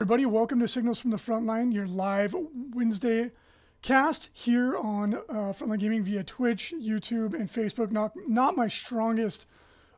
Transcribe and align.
Everybody, 0.00 0.26
welcome 0.26 0.58
to 0.58 0.66
Signals 0.66 1.00
from 1.00 1.12
the 1.12 1.18
Frontline, 1.18 1.72
your 1.72 1.86
live 1.86 2.34
Wednesday 2.74 3.30
cast 3.80 4.28
here 4.32 4.76
on 4.76 5.14
uh, 5.14 5.52
Frontline 5.52 5.78
Gaming 5.78 6.02
via 6.02 6.24
Twitch, 6.24 6.74
YouTube, 6.76 7.32
and 7.32 7.48
Facebook. 7.48 7.92
Not 7.92 8.12
not 8.26 8.56
my 8.56 8.66
strongest 8.66 9.46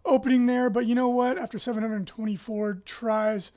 opening 0.04 0.44
there, 0.44 0.68
but 0.68 0.84
you 0.84 0.94
know 0.94 1.08
what? 1.08 1.38
After 1.38 1.58
724 1.58 2.82
tries, 2.84 3.52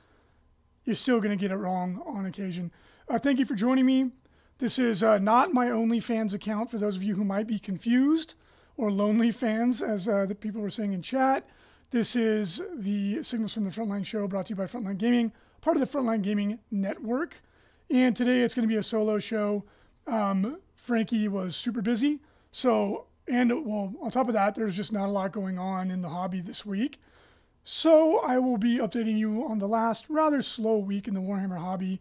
you're 0.84 0.96
still 0.96 1.20
going 1.20 1.36
to 1.36 1.40
get 1.40 1.52
it 1.52 1.56
wrong 1.56 2.02
on 2.06 2.24
occasion. 2.24 2.72
Uh, 3.06 3.18
thank 3.18 3.38
you 3.38 3.44
for 3.44 3.54
joining 3.54 3.84
me. 3.84 4.10
This 4.56 4.78
is 4.78 5.02
uh, 5.02 5.18
not 5.18 5.52
my 5.52 5.66
OnlyFans 5.66 6.32
account 6.32 6.70
for 6.70 6.78
those 6.78 6.96
of 6.96 7.02
you 7.02 7.16
who 7.16 7.24
might 7.24 7.48
be 7.48 7.58
confused 7.58 8.34
or 8.78 8.90
lonely 8.90 9.30
fans, 9.30 9.82
as 9.82 10.08
uh, 10.08 10.24
the 10.24 10.34
people 10.34 10.62
were 10.62 10.70
saying 10.70 10.94
in 10.94 11.02
chat. 11.02 11.46
This 11.90 12.16
is 12.16 12.62
the 12.74 13.22
Signals 13.22 13.52
from 13.52 13.64
the 13.64 13.70
Frontline 13.70 14.06
show 14.06 14.26
brought 14.26 14.46
to 14.46 14.50
you 14.50 14.56
by 14.56 14.64
Frontline 14.64 14.96
Gaming 14.96 15.32
part 15.60 15.76
of 15.76 15.80
the 15.80 15.98
Frontline 15.98 16.22
Gaming 16.22 16.58
Network. 16.70 17.42
And 17.90 18.16
today 18.16 18.40
it's 18.40 18.54
going 18.54 18.66
to 18.66 18.72
be 18.72 18.78
a 18.78 18.82
solo 18.82 19.18
show. 19.18 19.64
Um, 20.06 20.58
Frankie 20.74 21.28
was 21.28 21.56
super 21.56 21.82
busy. 21.82 22.20
So, 22.50 23.06
and 23.28 23.50
well, 23.64 23.94
on 24.00 24.10
top 24.10 24.28
of 24.28 24.34
that, 24.34 24.54
there's 24.54 24.76
just 24.76 24.92
not 24.92 25.08
a 25.08 25.12
lot 25.12 25.32
going 25.32 25.58
on 25.58 25.90
in 25.90 26.02
the 26.02 26.08
hobby 26.08 26.40
this 26.40 26.64
week. 26.64 26.98
So, 27.62 28.18
I 28.20 28.38
will 28.38 28.56
be 28.56 28.78
updating 28.78 29.18
you 29.18 29.46
on 29.46 29.58
the 29.58 29.68
last 29.68 30.06
rather 30.08 30.42
slow 30.42 30.78
week 30.78 31.06
in 31.06 31.14
the 31.14 31.20
Warhammer 31.20 31.58
hobby. 31.58 32.00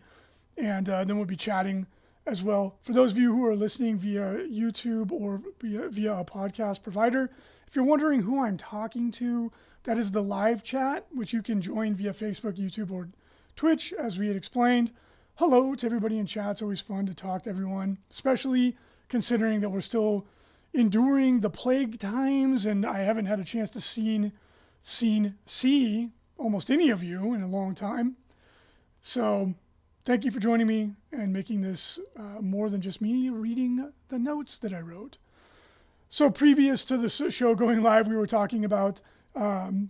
And 0.58 0.90
uh, 0.90 1.04
then 1.04 1.18
we'll 1.18 1.26
be 1.26 1.36
chatting 1.36 1.88
as 2.26 2.42
well. 2.42 2.78
For 2.82 2.94
those 2.94 3.12
of 3.12 3.18
you 3.18 3.34
who 3.34 3.46
are 3.46 3.56
listening 3.56 3.98
via 3.98 4.46
YouTube 4.48 5.12
or 5.12 5.42
via, 5.60 5.90
via 5.90 6.14
a 6.14 6.26
podcast 6.26 6.84
provider, 6.84 7.30
if 7.68 7.76
you're 7.76 7.86
wondering 7.86 8.22
who 8.22 8.44
I'm 8.44 8.58
talking 8.58 9.12
to, 9.12 9.52
that 9.84 9.98
is 9.98 10.12
the 10.12 10.24
live 10.24 10.64
chat, 10.64 11.06
which 11.12 11.34
you 11.34 11.42
can 11.42 11.62
join 11.62 11.96
via 11.96 12.14
Facebook, 12.14 12.58
YouTube, 12.58 12.92
or 12.92 13.10
Twitch, 13.60 13.92
as 14.00 14.18
we 14.18 14.28
had 14.28 14.38
explained. 14.38 14.94
Hello 15.36 15.76
to 15.76 15.86
everybody 15.86 16.18
in 16.18 16.26
chat. 16.26 16.52
It's 16.52 16.62
always 16.62 16.80
fun 16.80 17.06
to 17.08 17.14
talk 17.14 17.44
to 17.44 17.50
everyone, 17.50 17.98
especially 18.10 18.78
considering 19.10 19.60
that 19.60 19.70
we're 19.70 19.82
still 19.82 20.26
enduring 20.74 21.42
the 21.42 21.50
plague 21.50 22.00
times 22.00 22.66
and 22.66 22.86
I 22.86 23.00
haven't 23.00 23.26
had 23.26 23.38
a 23.38 23.44
chance 23.44 23.70
to 23.72 23.82
seen, 23.82 24.32
seen, 24.82 25.36
see 25.46 26.12
almost 26.38 26.72
any 26.72 26.90
of 26.90 27.04
you 27.04 27.34
in 27.34 27.42
a 27.42 27.50
long 27.50 27.76
time. 27.76 28.16
So 29.02 29.56
thank 30.06 30.24
you 30.24 30.32
for 30.32 30.40
joining 30.40 30.68
me 30.68 30.94
and 31.12 31.34
making 31.34 31.60
this 31.60 32.00
uh, 32.16 32.40
more 32.40 32.70
than 32.70 32.80
just 32.80 33.02
me 33.02 33.30
reading 33.30 33.92
the 34.08 34.20
notes 34.20 34.58
that 34.60 34.72
I 34.72 34.80
wrote. 34.80 35.18
So 36.08 36.30
previous 36.30 36.86
to 36.86 36.96
the 36.96 37.10
show 37.10 37.56
going 37.56 37.84
live, 37.84 38.08
we 38.08 38.16
were 38.16 38.26
talking 38.26 38.64
about 38.64 39.02
um, 39.36 39.90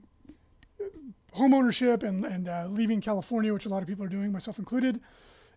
home 1.33 1.53
ownership 1.53 2.03
and, 2.03 2.25
and 2.25 2.47
uh, 2.47 2.67
leaving 2.69 3.01
California, 3.01 3.53
which 3.53 3.65
a 3.65 3.69
lot 3.69 3.81
of 3.81 3.87
people 3.87 4.05
are 4.05 4.09
doing, 4.09 4.31
myself 4.31 4.59
included. 4.59 4.99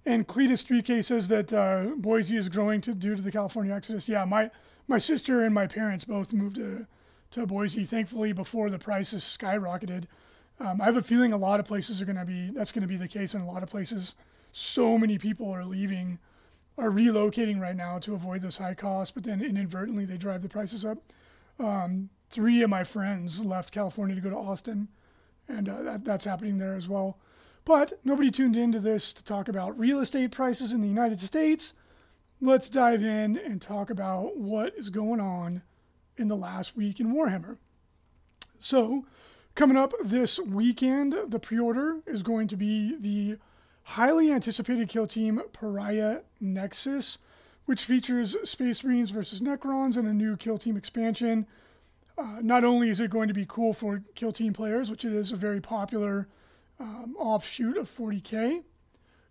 And 0.05 0.27
Cletus 0.27 0.65
3K 0.65 1.05
says 1.05 1.29
that 1.29 1.53
uh, 1.53 1.93
Boise 1.97 2.37
is 2.37 2.49
growing 2.49 2.81
to, 2.83 2.95
due 2.95 3.15
to 3.15 3.23
the 3.23 3.31
California 3.31 3.75
exodus. 3.75 4.09
Yeah, 4.09 4.25
my, 4.25 4.51
my 4.89 4.99
sister 4.99 5.43
and 5.43 5.55
my 5.55 5.67
parents 5.67 6.05
both 6.05 6.33
moved 6.33 6.57
to, 6.57 6.87
to 7.33 7.47
Boise, 7.47 7.85
thankfully, 7.85 8.33
before 8.33 8.69
the 8.69 8.79
prices 8.79 9.23
skyrocketed. 9.23 10.05
Um, 10.59 10.81
I 10.81 10.87
have 10.87 10.97
a 10.97 11.03
feeling 11.03 11.33
a 11.33 11.37
lot 11.37 11.61
of 11.61 11.67
places 11.67 12.03
are 12.03 12.05
going 12.05 12.17
to 12.17 12.25
be, 12.25 12.51
that's 12.51 12.73
going 12.73 12.83
to 12.83 12.89
be 12.89 12.97
the 12.97 13.09
case 13.09 13.35
in 13.35 13.41
a 13.41 13.47
lot 13.47 13.63
of 13.63 13.71
places. 13.71 14.15
So 14.51 14.99
many 14.99 15.19
people 15.19 15.51
are 15.51 15.65
leaving, 15.65 16.19
are 16.77 16.91
relocating 16.91 17.61
right 17.61 17.77
now 17.77 17.99
to 18.01 18.15
avoid 18.15 18.43
those 18.43 18.59
high 18.59 18.75
costs, 18.75 19.13
but 19.13 19.25
then 19.25 19.41
inadvertently 19.41 20.05
they 20.05 20.17
drive 20.17 20.43
the 20.43 20.49
prices 20.49 20.85
up. 20.85 20.99
Um, 21.59 22.11
three 22.29 22.63
of 22.63 22.71
my 22.71 22.83
friends 22.83 23.45
left 23.45 23.73
California 23.73 24.17
to 24.17 24.21
go 24.21 24.31
to 24.31 24.37
Austin 24.37 24.89
and 25.49 25.69
uh, 25.69 25.83
that, 25.83 26.05
that's 26.05 26.25
happening 26.25 26.59
there 26.59 26.75
as 26.75 26.89
well. 26.89 27.19
But 27.65 28.01
nobody 28.05 28.31
tuned 28.31 28.57
into 28.57 28.81
this 28.81 29.13
to 29.13 29.25
talk 29.25 29.49
about 29.49 29.79
real 29.79 30.01
estate 30.01 30.33
prices 30.33 30.73
in 30.73 30.81
the 30.81 30.89
United 30.89 31.21
States. 31.21 31.75
Let's 32.41 32.69
dive 32.69 33.03
in 33.03 33.37
and 33.37 33.63
talk 33.63 33.89
about 33.89 34.37
what 34.37 34.75
is 34.77 34.91
going 34.91 35.21
on 35.21 35.63
in 36.17 36.29
the 36.29 36.37
last 36.37 36.77
week 36.77 36.99
in 36.99 37.15
Warhammer. 37.15 37.57
So, 38.59 39.07
coming 39.55 39.77
up 39.77 39.93
this 40.03 40.41
weekend, 40.41 41.15
the 41.29 41.39
pre 41.39 41.59
order 41.59 42.01
is 42.07 42.23
going 42.23 42.49
to 42.49 42.57
be 42.57 42.97
the 42.99 43.39
highly 43.85 44.31
anticipated 44.33 44.89
kill 44.89 45.07
team 45.07 45.41
Pariah 45.53 46.21
Nexus, 46.41 47.19
which 47.67 47.85
features 47.85 48.37
Space 48.49 48.83
Marines 48.83 49.11
versus 49.11 49.41
Necrons 49.41 49.97
and 49.97 50.09
a 50.09 50.13
new 50.13 50.37
kill 50.37 50.59
team 50.59 50.77
expansion 50.77 51.47
uh, 52.19 52.39
not 52.43 52.65
only 52.65 52.89
is 52.89 53.01
it 53.01 53.11
going 53.11 53.29
to 53.29 53.35
be 53.35 53.47
cool 53.47 53.73
for 53.73 54.03
Kill 54.15 54.33
Team 54.33 54.53
players, 54.53 54.91
which 54.91 55.05
it 55.05 55.13
is 55.13 55.33
a 55.33 55.37
very 55.37 55.61
popular 55.61 56.29
um, 56.79 57.17
offshoot 57.19 57.77
of 57.77 57.89
40k, 57.89 58.63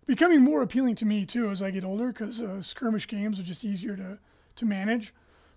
becoming 0.06 0.40
more 0.40 0.62
appealing 0.62 0.94
to 0.96 1.04
me 1.04 1.24
too 1.24 1.50
as 1.50 1.62
I 1.62 1.70
get 1.70 1.84
older 1.84 2.08
because 2.08 2.40
uh, 2.40 2.62
skirmish 2.62 3.06
games 3.06 3.38
are 3.38 3.44
just 3.44 3.64
easier 3.64 3.96
to, 3.96 4.18
to 4.56 4.64
manage. 4.64 5.14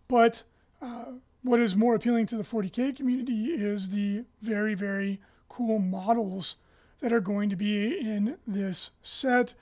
But 0.07 0.43
uh, 0.81 1.05
what 1.41 1.59
is 1.59 1.75
more 1.75 1.95
appealing 1.95 2.27
to 2.27 2.37
the 2.37 2.43
40k 2.43 2.95
community 2.95 3.45
is 3.45 3.89
the 3.89 4.25
very, 4.41 4.75
very 4.75 5.19
cool 5.47 5.79
models 5.79 6.57
that 6.99 7.13
are 7.13 7.21
going 7.21 7.49
to 7.49 7.55
be 7.55 7.99
in 7.99 8.37
this 8.47 8.91
set, 9.01 9.53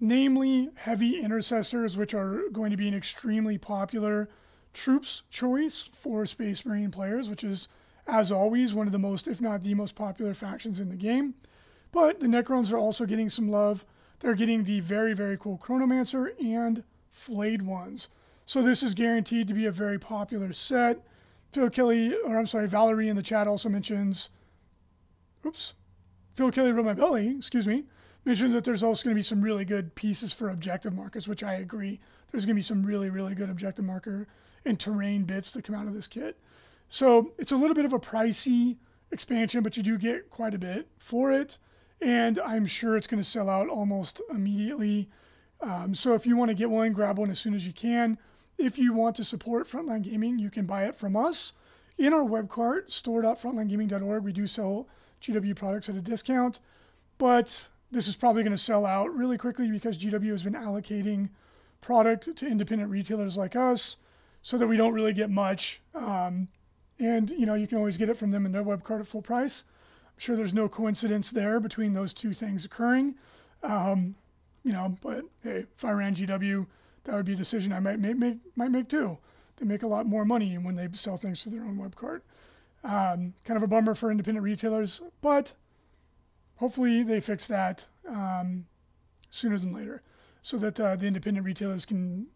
namely 0.00 0.70
heavy 0.74 1.20
intercessors, 1.20 1.96
which 1.96 2.14
are 2.14 2.48
going 2.52 2.70
to 2.70 2.76
be 2.76 2.88
an 2.88 2.94
extremely 2.94 3.58
popular 3.58 4.28
troops 4.74 5.22
choice 5.30 5.88
for 5.92 6.26
Space 6.26 6.66
Marine 6.66 6.90
players, 6.90 7.28
which 7.28 7.44
is, 7.44 7.68
as 8.06 8.30
always, 8.30 8.74
one 8.74 8.86
of 8.86 8.92
the 8.92 8.98
most, 8.98 9.26
if 9.26 9.40
not 9.40 9.62
the 9.62 9.74
most 9.74 9.94
popular 9.94 10.34
factions 10.34 10.80
in 10.80 10.90
the 10.90 10.96
game. 10.96 11.34
But 11.92 12.20
the 12.20 12.26
Necrons 12.26 12.72
are 12.72 12.78
also 12.78 13.06
getting 13.06 13.30
some 13.30 13.50
love. 13.50 13.86
They're 14.20 14.34
getting 14.34 14.64
the 14.64 14.80
very, 14.80 15.14
very 15.14 15.38
cool 15.38 15.58
Chronomancer 15.58 16.32
and 16.42 16.82
Flayed 17.10 17.62
ones. 17.62 18.08
So 18.44 18.60
this 18.60 18.82
is 18.82 18.92
guaranteed 18.92 19.46
to 19.48 19.54
be 19.54 19.66
a 19.66 19.70
very 19.70 19.98
popular 19.98 20.52
set. 20.52 21.00
Phil 21.52 21.70
Kelly, 21.70 22.12
or 22.12 22.36
I'm 22.36 22.48
sorry, 22.48 22.66
Valerie 22.66 23.08
in 23.08 23.14
the 23.14 23.22
chat 23.22 23.46
also 23.46 23.68
mentions, 23.68 24.30
oops, 25.46 25.74
Phil 26.34 26.50
Kelly 26.50 26.72
wrote 26.72 26.84
my 26.84 26.94
belly, 26.94 27.36
excuse 27.36 27.66
me, 27.66 27.84
mentioned 28.24 28.52
that 28.54 28.64
there's 28.64 28.82
also 28.82 29.04
going 29.04 29.14
to 29.14 29.18
be 29.18 29.22
some 29.22 29.40
really 29.40 29.64
good 29.64 29.94
pieces 29.94 30.32
for 30.32 30.50
objective 30.50 30.92
markers, 30.92 31.28
which 31.28 31.44
I 31.44 31.54
agree. 31.54 32.00
There's 32.32 32.44
going 32.44 32.56
to 32.56 32.58
be 32.58 32.62
some 32.62 32.84
really, 32.84 33.08
really 33.08 33.36
good 33.36 33.50
objective 33.50 33.84
marker 33.84 34.26
and 34.64 34.78
terrain 34.78 35.24
bits 35.24 35.52
that 35.52 35.64
come 35.64 35.74
out 35.74 35.86
of 35.86 35.94
this 35.94 36.06
kit. 36.06 36.38
So 36.88 37.32
it's 37.38 37.52
a 37.52 37.56
little 37.56 37.74
bit 37.74 37.84
of 37.84 37.92
a 37.92 37.98
pricey 37.98 38.76
expansion, 39.10 39.62
but 39.62 39.76
you 39.76 39.82
do 39.82 39.98
get 39.98 40.30
quite 40.30 40.54
a 40.54 40.58
bit 40.58 40.88
for 40.98 41.32
it. 41.32 41.58
And 42.00 42.38
I'm 42.38 42.66
sure 42.66 42.96
it's 42.96 43.06
going 43.06 43.22
to 43.22 43.28
sell 43.28 43.48
out 43.48 43.68
almost 43.68 44.20
immediately. 44.30 45.08
Um, 45.60 45.94
so 45.94 46.14
if 46.14 46.26
you 46.26 46.36
want 46.36 46.50
to 46.50 46.54
get 46.54 46.70
one, 46.70 46.92
grab 46.92 47.18
one 47.18 47.30
as 47.30 47.38
soon 47.38 47.54
as 47.54 47.66
you 47.66 47.72
can. 47.72 48.18
If 48.58 48.78
you 48.78 48.92
want 48.92 49.16
to 49.16 49.24
support 49.24 49.66
Frontline 49.66 50.02
Gaming, 50.02 50.38
you 50.38 50.50
can 50.50 50.66
buy 50.66 50.84
it 50.84 50.94
from 50.94 51.16
us 51.16 51.52
in 51.96 52.12
our 52.12 52.24
web 52.24 52.48
cart, 52.48 52.92
store.frontlinegaming.org. 52.92 54.22
We 54.22 54.32
do 54.32 54.46
sell 54.46 54.88
GW 55.20 55.56
products 55.56 55.88
at 55.88 55.94
a 55.94 56.00
discount, 56.00 56.60
but 57.18 57.68
this 57.90 58.08
is 58.08 58.16
probably 58.16 58.42
going 58.42 58.56
to 58.56 58.58
sell 58.58 58.84
out 58.84 59.14
really 59.14 59.38
quickly 59.38 59.70
because 59.70 59.96
GW 59.96 60.30
has 60.30 60.42
been 60.42 60.54
allocating 60.54 61.30
product 61.80 62.36
to 62.36 62.46
independent 62.46 62.90
retailers 62.90 63.36
like 63.36 63.56
us 63.56 63.96
so 64.44 64.58
that 64.58 64.66
we 64.66 64.76
don't 64.76 64.92
really 64.92 65.14
get 65.14 65.30
much. 65.30 65.80
Um, 65.94 66.48
and 67.00 67.30
you 67.30 67.46
know, 67.46 67.54
you 67.54 67.66
can 67.66 67.78
always 67.78 67.98
get 67.98 68.10
it 68.10 68.16
from 68.16 68.30
them 68.30 68.46
in 68.46 68.52
their 68.52 68.62
web 68.62 68.84
cart 68.84 69.00
at 69.00 69.06
full 69.06 69.22
price. 69.22 69.64
I'm 70.06 70.20
sure 70.20 70.36
there's 70.36 70.54
no 70.54 70.68
coincidence 70.68 71.30
there 71.30 71.58
between 71.58 71.94
those 71.94 72.12
two 72.14 72.34
things 72.34 72.64
occurring. 72.66 73.14
Um, 73.62 74.14
you 74.62 74.72
know, 74.72 74.96
but 75.02 75.24
hey, 75.42 75.64
if 75.74 75.84
I 75.84 75.92
ran 75.92 76.14
GW, 76.14 76.66
that 77.04 77.14
would 77.14 77.24
be 77.24 77.32
a 77.32 77.36
decision 77.36 77.72
I 77.72 77.80
might 77.80 77.98
make, 77.98 78.18
make 78.18 78.38
might 78.54 78.70
make 78.70 78.88
too. 78.88 79.16
They 79.56 79.64
make 79.64 79.82
a 79.82 79.86
lot 79.86 80.06
more 80.06 80.26
money 80.26 80.58
when 80.58 80.76
they 80.76 80.88
sell 80.92 81.16
things 81.16 81.42
to 81.42 81.50
their 81.50 81.62
own 81.62 81.78
web 81.78 81.96
cart. 81.96 82.22
Um, 82.84 83.32
kind 83.46 83.56
of 83.56 83.62
a 83.62 83.66
bummer 83.66 83.94
for 83.94 84.10
independent 84.10 84.44
retailers, 84.44 85.00
but 85.22 85.54
hopefully 86.56 87.02
they 87.02 87.18
fix 87.18 87.46
that 87.46 87.86
um, 88.06 88.66
sooner 89.30 89.56
than 89.56 89.72
later, 89.72 90.02
so 90.42 90.58
that 90.58 90.78
uh, 90.78 90.96
the 90.96 91.06
independent 91.06 91.46
retailers 91.46 91.86
can 91.86 92.26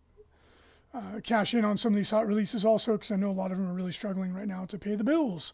uh, 0.98 1.20
cash 1.20 1.54
in 1.54 1.64
on 1.64 1.76
some 1.76 1.92
of 1.92 1.96
these 1.96 2.10
hot 2.10 2.26
releases 2.26 2.64
also 2.64 2.92
because 2.92 3.10
I 3.10 3.16
know 3.16 3.30
a 3.30 3.32
lot 3.32 3.52
of 3.52 3.58
them 3.58 3.68
are 3.68 3.74
really 3.74 3.92
struggling 3.92 4.34
right 4.34 4.48
now 4.48 4.64
to 4.66 4.78
pay 4.78 4.94
the 4.94 5.04
bills. 5.04 5.52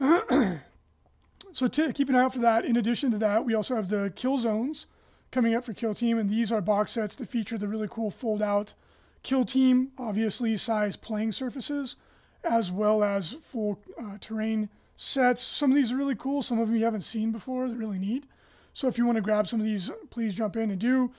so 1.52 1.68
t- 1.68 1.92
keep 1.92 2.08
an 2.08 2.14
eye 2.14 2.24
out 2.24 2.32
for 2.32 2.38
that. 2.40 2.64
In 2.64 2.76
addition 2.76 3.10
to 3.10 3.18
that, 3.18 3.44
we 3.44 3.54
also 3.54 3.76
have 3.76 3.88
the 3.88 4.12
Kill 4.14 4.38
Zones 4.38 4.86
coming 5.30 5.54
up 5.54 5.64
for 5.64 5.72
Kill 5.72 5.94
Team, 5.94 6.18
and 6.18 6.30
these 6.30 6.50
are 6.50 6.60
box 6.60 6.92
sets 6.92 7.14
that 7.16 7.28
feature 7.28 7.58
the 7.58 7.68
really 7.68 7.88
cool 7.88 8.10
fold 8.10 8.42
out 8.42 8.74
Kill 9.22 9.44
Team, 9.44 9.92
obviously 9.98 10.56
size 10.56 10.96
playing 10.96 11.32
surfaces, 11.32 11.96
as 12.44 12.70
well 12.70 13.02
as 13.02 13.34
full 13.34 13.80
uh, 14.00 14.16
terrain 14.20 14.68
sets. 14.96 15.42
Some 15.42 15.72
of 15.72 15.76
these 15.76 15.92
are 15.92 15.96
really 15.96 16.14
cool. 16.14 16.42
Some 16.42 16.58
of 16.58 16.68
them 16.68 16.76
you 16.76 16.84
haven't 16.84 17.02
seen 17.02 17.32
before. 17.32 17.68
They're 17.68 17.76
really 17.76 17.98
neat. 17.98 18.24
So 18.72 18.86
if 18.86 18.96
you 18.96 19.04
want 19.04 19.16
to 19.16 19.22
grab 19.22 19.46
some 19.46 19.60
of 19.60 19.66
these, 19.66 19.90
please 20.10 20.34
jump 20.34 20.56
in 20.56 20.70
and 20.70 20.80
do. 20.80 21.10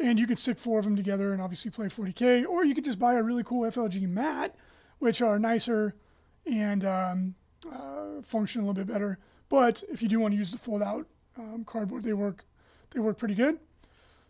And 0.00 0.18
you 0.18 0.26
could 0.26 0.38
stick 0.38 0.58
four 0.58 0.78
of 0.78 0.84
them 0.84 0.96
together 0.96 1.32
and 1.32 1.40
obviously 1.40 1.70
play 1.70 1.86
40K, 1.86 2.46
or 2.46 2.64
you 2.64 2.74
could 2.74 2.84
just 2.84 2.98
buy 2.98 3.14
a 3.14 3.22
really 3.22 3.44
cool 3.44 3.62
FLG 3.62 4.08
mat, 4.08 4.56
which 4.98 5.22
are 5.22 5.38
nicer 5.38 5.94
and 6.46 6.84
um, 6.84 7.34
uh, 7.72 8.22
function 8.22 8.60
a 8.60 8.64
little 8.64 8.74
bit 8.74 8.92
better. 8.92 9.18
But 9.48 9.84
if 9.90 10.02
you 10.02 10.08
do 10.08 10.18
want 10.18 10.32
to 10.32 10.38
use 10.38 10.50
the 10.50 10.58
fold 10.58 10.82
out 10.82 11.06
um, 11.38 11.64
cardboard, 11.64 12.02
they 12.02 12.12
work 12.12 12.44
they 12.90 13.00
work 13.00 13.18
pretty 13.18 13.34
good. 13.34 13.58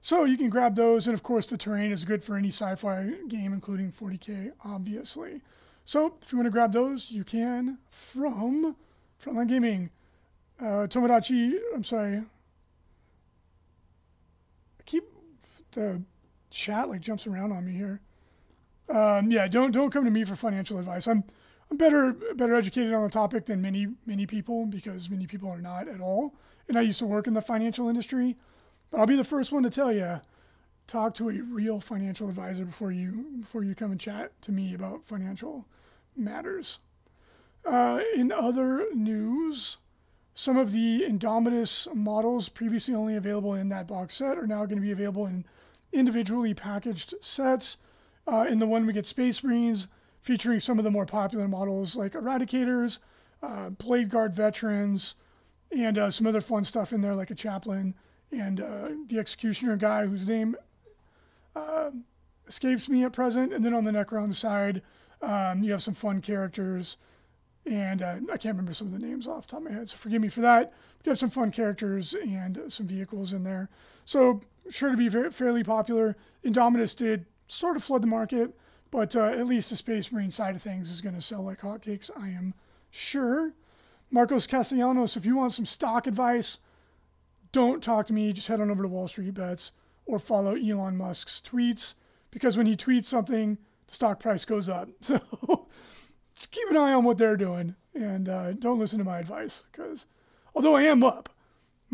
So 0.01 0.25
you 0.25 0.37
can 0.37 0.51
grab 0.51 0.77
those, 0.77 1.07
and 1.07 1.15
of 1.15 1.23
course 1.23 1.47
the 1.47 1.57
terrain 1.57 1.91
is 1.91 2.05
good 2.05 2.23
for 2.23 2.37
any 2.37 2.49
sci-fi 2.49 3.11
game, 3.29 3.53
including 3.55 3.91
40k, 3.91 4.53
obviously. 4.65 5.41
So 5.87 6.17
if 6.21 6.31
you 6.31 6.39
want 6.39 6.47
to 6.47 6.51
grab 6.51 6.73
those, 6.73 7.11
you 7.11 7.25
can 7.25 7.79
from 7.89 8.77
Frontline 9.23 9.49
Gaming. 9.49 9.91
Uh, 10.61 10.87
Tomodachi, 10.89 11.59
I'm 11.75 11.85
sorry. 11.85 12.23
Keep 14.85 15.05
the 15.75 16.03
chat 16.51 16.89
like 16.89 17.01
jumps 17.01 17.27
around 17.27 17.53
on 17.53 17.67
me 17.67 17.73
here. 17.73 18.01
Um, 18.89 19.31
yeah, 19.31 19.49
don't 19.49 19.71
don't 19.71 19.91
come 19.91 20.05
to 20.05 20.11
me 20.11 20.25
for 20.25 20.37
financial 20.37 20.79
advice. 20.79 21.07
I'm 21.07 21.25
I'm 21.71 21.77
better 21.77 22.13
better 22.35 22.55
educated 22.55 22.93
on 22.93 23.03
the 23.03 23.11
topic 23.11 23.47
than 23.47 23.63
many 23.63 23.89
many 24.07 24.27
people 24.27 24.67
because 24.67 25.11
many 25.11 25.27
people 25.27 25.49
are 25.49 25.61
not 25.61 25.89
at 25.89 26.01
all. 26.01 26.35
And 26.69 26.79
I 26.79 26.83
used 26.83 26.99
to 27.01 27.07
work 27.07 27.27
in 27.27 27.35
the 27.35 27.43
financial 27.43 27.89
industry, 27.89 28.37
but 28.91 29.01
I'll 29.01 29.07
be 29.07 29.17
the 29.17 29.25
first 29.25 29.53
one 29.53 29.63
to 29.65 29.71
tell 29.71 29.93
you 29.93 30.21
talk 30.87 31.15
to 31.15 31.31
a 31.31 31.41
real 31.41 31.81
financial 31.81 32.29
advisor 32.29 32.65
before 32.65 32.93
you 32.93 33.37
before 33.41 33.65
you 33.65 33.75
come 33.75 33.91
and 33.91 34.01
chat 34.01 34.41
to 34.43 34.53
me 34.53 34.75
about 34.75 35.05
financial 35.05 35.67
matters. 36.17 36.79
Uh, 37.65 38.01
in 38.15 38.31
other 38.31 38.87
news, 38.95 39.79
some 40.35 40.59
of 40.59 40.73
the 40.73 41.05
Indomitus 41.09 41.93
models 41.95 42.49
previously 42.49 42.95
only 42.95 43.17
available 43.17 43.55
in 43.55 43.71
that 43.71 43.89
box 43.89 44.17
set 44.17 44.37
are 44.37 44.47
now 44.47 44.67
going 44.67 44.77
to 44.77 44.83
be 44.83 44.93
available 44.93 45.27
in 45.27 45.47
individually 45.95 46.55
packaged 46.55 47.15
sets. 47.21 47.79
Uh, 48.27 48.47
in 48.49 48.59
the 48.59 48.67
one 48.67 48.87
we 48.87 48.93
get 48.93 49.07
Space 49.07 49.45
Marines, 49.45 49.87
featuring 50.21 50.59
some 50.59 50.79
of 50.79 50.85
the 50.85 50.91
more 50.91 51.07
popular 51.07 51.47
models 51.47 51.95
like 51.95 52.13
Eradicators, 52.13 52.99
uh, 53.43 53.69
Blade 53.71 54.09
Guard 54.09 54.33
veterans, 54.33 55.15
and 55.71 55.99
uh, 55.99 56.11
some 56.11 56.27
other 56.27 56.41
fun 56.41 56.65
stuff 56.65 56.93
in 56.93 57.03
there 57.03 57.15
like 57.15 57.31
a 57.31 57.35
chaplain 57.35 57.95
and 58.33 58.61
uh, 58.61 58.89
the 59.07 59.19
Executioner 59.19 59.77
guy 59.77 60.07
whose 60.07 60.27
name 60.27 60.57
uh, 61.55 61.91
escapes 62.47 62.89
me 62.89 63.05
at 63.05 63.13
present. 63.13 63.53
And 63.53 63.65
then 63.65 63.75
on 63.75 63.85
the 63.85 63.91
Necron 63.91 64.35
side, 64.35 64.83
um, 65.23 65.63
you 65.63 65.73
have 65.73 65.83
some 65.83 65.95
fun 65.95 66.21
characters, 66.21 66.97
and 67.65 68.03
uh, 68.03 68.17
I 68.33 68.37
can't 68.37 68.57
remember 68.57 68.75
some 68.75 68.89
of 68.89 68.93
the 68.93 69.07
names 69.07 69.27
off 69.27 69.47
the 69.47 69.53
top 69.53 69.61
of 69.61 69.71
my 69.71 69.73
head, 69.73 69.89
so 69.89 69.97
forgive 69.97 70.21
me 70.21 70.29
for 70.29 70.43
that. 70.43 70.73
But 70.99 71.07
you 71.07 71.11
have 71.11 71.19
some 71.19 71.31
fun 71.31 71.51
characters 71.51 72.15
and 72.15 72.61
some 72.69 72.87
vehicles 72.87 73.33
in 73.33 73.45
there. 73.45 73.71
So 74.05 74.43
sure 74.71 74.91
to 74.91 74.97
be 74.97 75.09
very, 75.09 75.31
fairly 75.31 75.63
popular. 75.63 76.17
Indomitus 76.45 76.97
did 76.97 77.27
sort 77.47 77.77
of 77.77 77.85
flood 77.85 78.03
the 78.03 78.07
market, 78.07 78.57
but 78.91 79.15
uh, 79.17 79.25
at 79.25 79.47
least 79.47 79.71
the 79.71 79.77
Space 79.77 80.11
Marine 80.13 80.31
side 80.31 80.57
of 80.57 80.63
things 80.63 80.91
is 80.91 81.01
going 81.01 81.15
to 81.15 81.23
sell 81.23 81.43
like 81.43 81.61
hotcakes, 81.61 82.11
I 82.17 82.29
am 82.29 82.55
sure. 82.91 83.53
Marcos 84.11 84.47
Castellanos, 84.47 85.17
if 85.17 85.27
you 85.27 85.37
want 85.37 85.53
some 85.53 85.67
stock 85.67 86.07
advice, 86.07 86.59
don't 87.53 87.83
talk 87.83 88.07
to 88.07 88.13
me. 88.13 88.33
Just 88.33 88.49
head 88.49 88.61
on 88.61 88.71
over 88.71 88.83
to 88.83 88.89
Wall 88.89 89.09
Street 89.09 89.35
Bets 89.35 89.73
or 90.07 90.19
follow 90.19 90.55
Elon 90.55 90.97
Musk's 90.97 91.41
tweets 91.45 91.95
because 92.31 92.57
when 92.57 92.67
he 92.67 92.77
tweets 92.77 93.07
something, 93.07 93.59
the 93.87 93.95
stock 93.95 94.21
price 94.21 94.45
goes 94.45 94.69
up. 94.69 94.89
So 95.01 95.67
just 96.35 96.51
keep 96.51 96.69
an 96.69 96.77
eye 96.77 96.93
on 96.93 97.05
what 97.05 97.17
they're 97.17 97.37
doing 97.37 97.77
and 97.95 98.29
uh, 98.29 98.53
don't 98.55 98.79
listen 98.79 98.99
to 98.99 99.05
my 99.05 99.19
advice 99.19 99.65
because 99.71 100.07
although 100.55 100.75
I 100.75 100.83
am 100.83 101.05
up, 101.05 101.29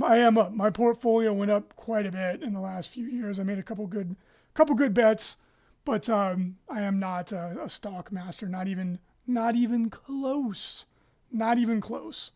I 0.03 0.19
am 0.19 0.39
up. 0.39 0.53
My 0.53 0.71
portfolio 0.71 1.33
went 1.33 1.51
up 1.51 1.77
quite 1.77 2.07
a 2.07 2.13
bit 2.13 2.43
in 2.43 2.55
the 2.55 2.61
last 2.61 2.91
few 2.91 3.07
years. 3.07 3.39
I 3.39 3.43
made 3.43 3.59
a 3.59 3.63
couple 3.63 3.87
good, 3.87 4.17
couple 4.55 4.75
good 4.75 4.95
bets, 4.95 5.37
but 5.85 6.09
um, 6.09 6.57
I 6.69 6.83
am 6.83 6.99
not 6.99 7.33
a, 7.33 7.57
a 7.63 7.69
stock 7.69 8.13
master. 8.13 8.47
Not 8.47 8.69
even, 8.69 8.99
not 9.27 9.55
even 9.55 9.91
close. 9.91 10.87
Not 11.33 11.59
even 11.59 11.81
close. 11.81 12.33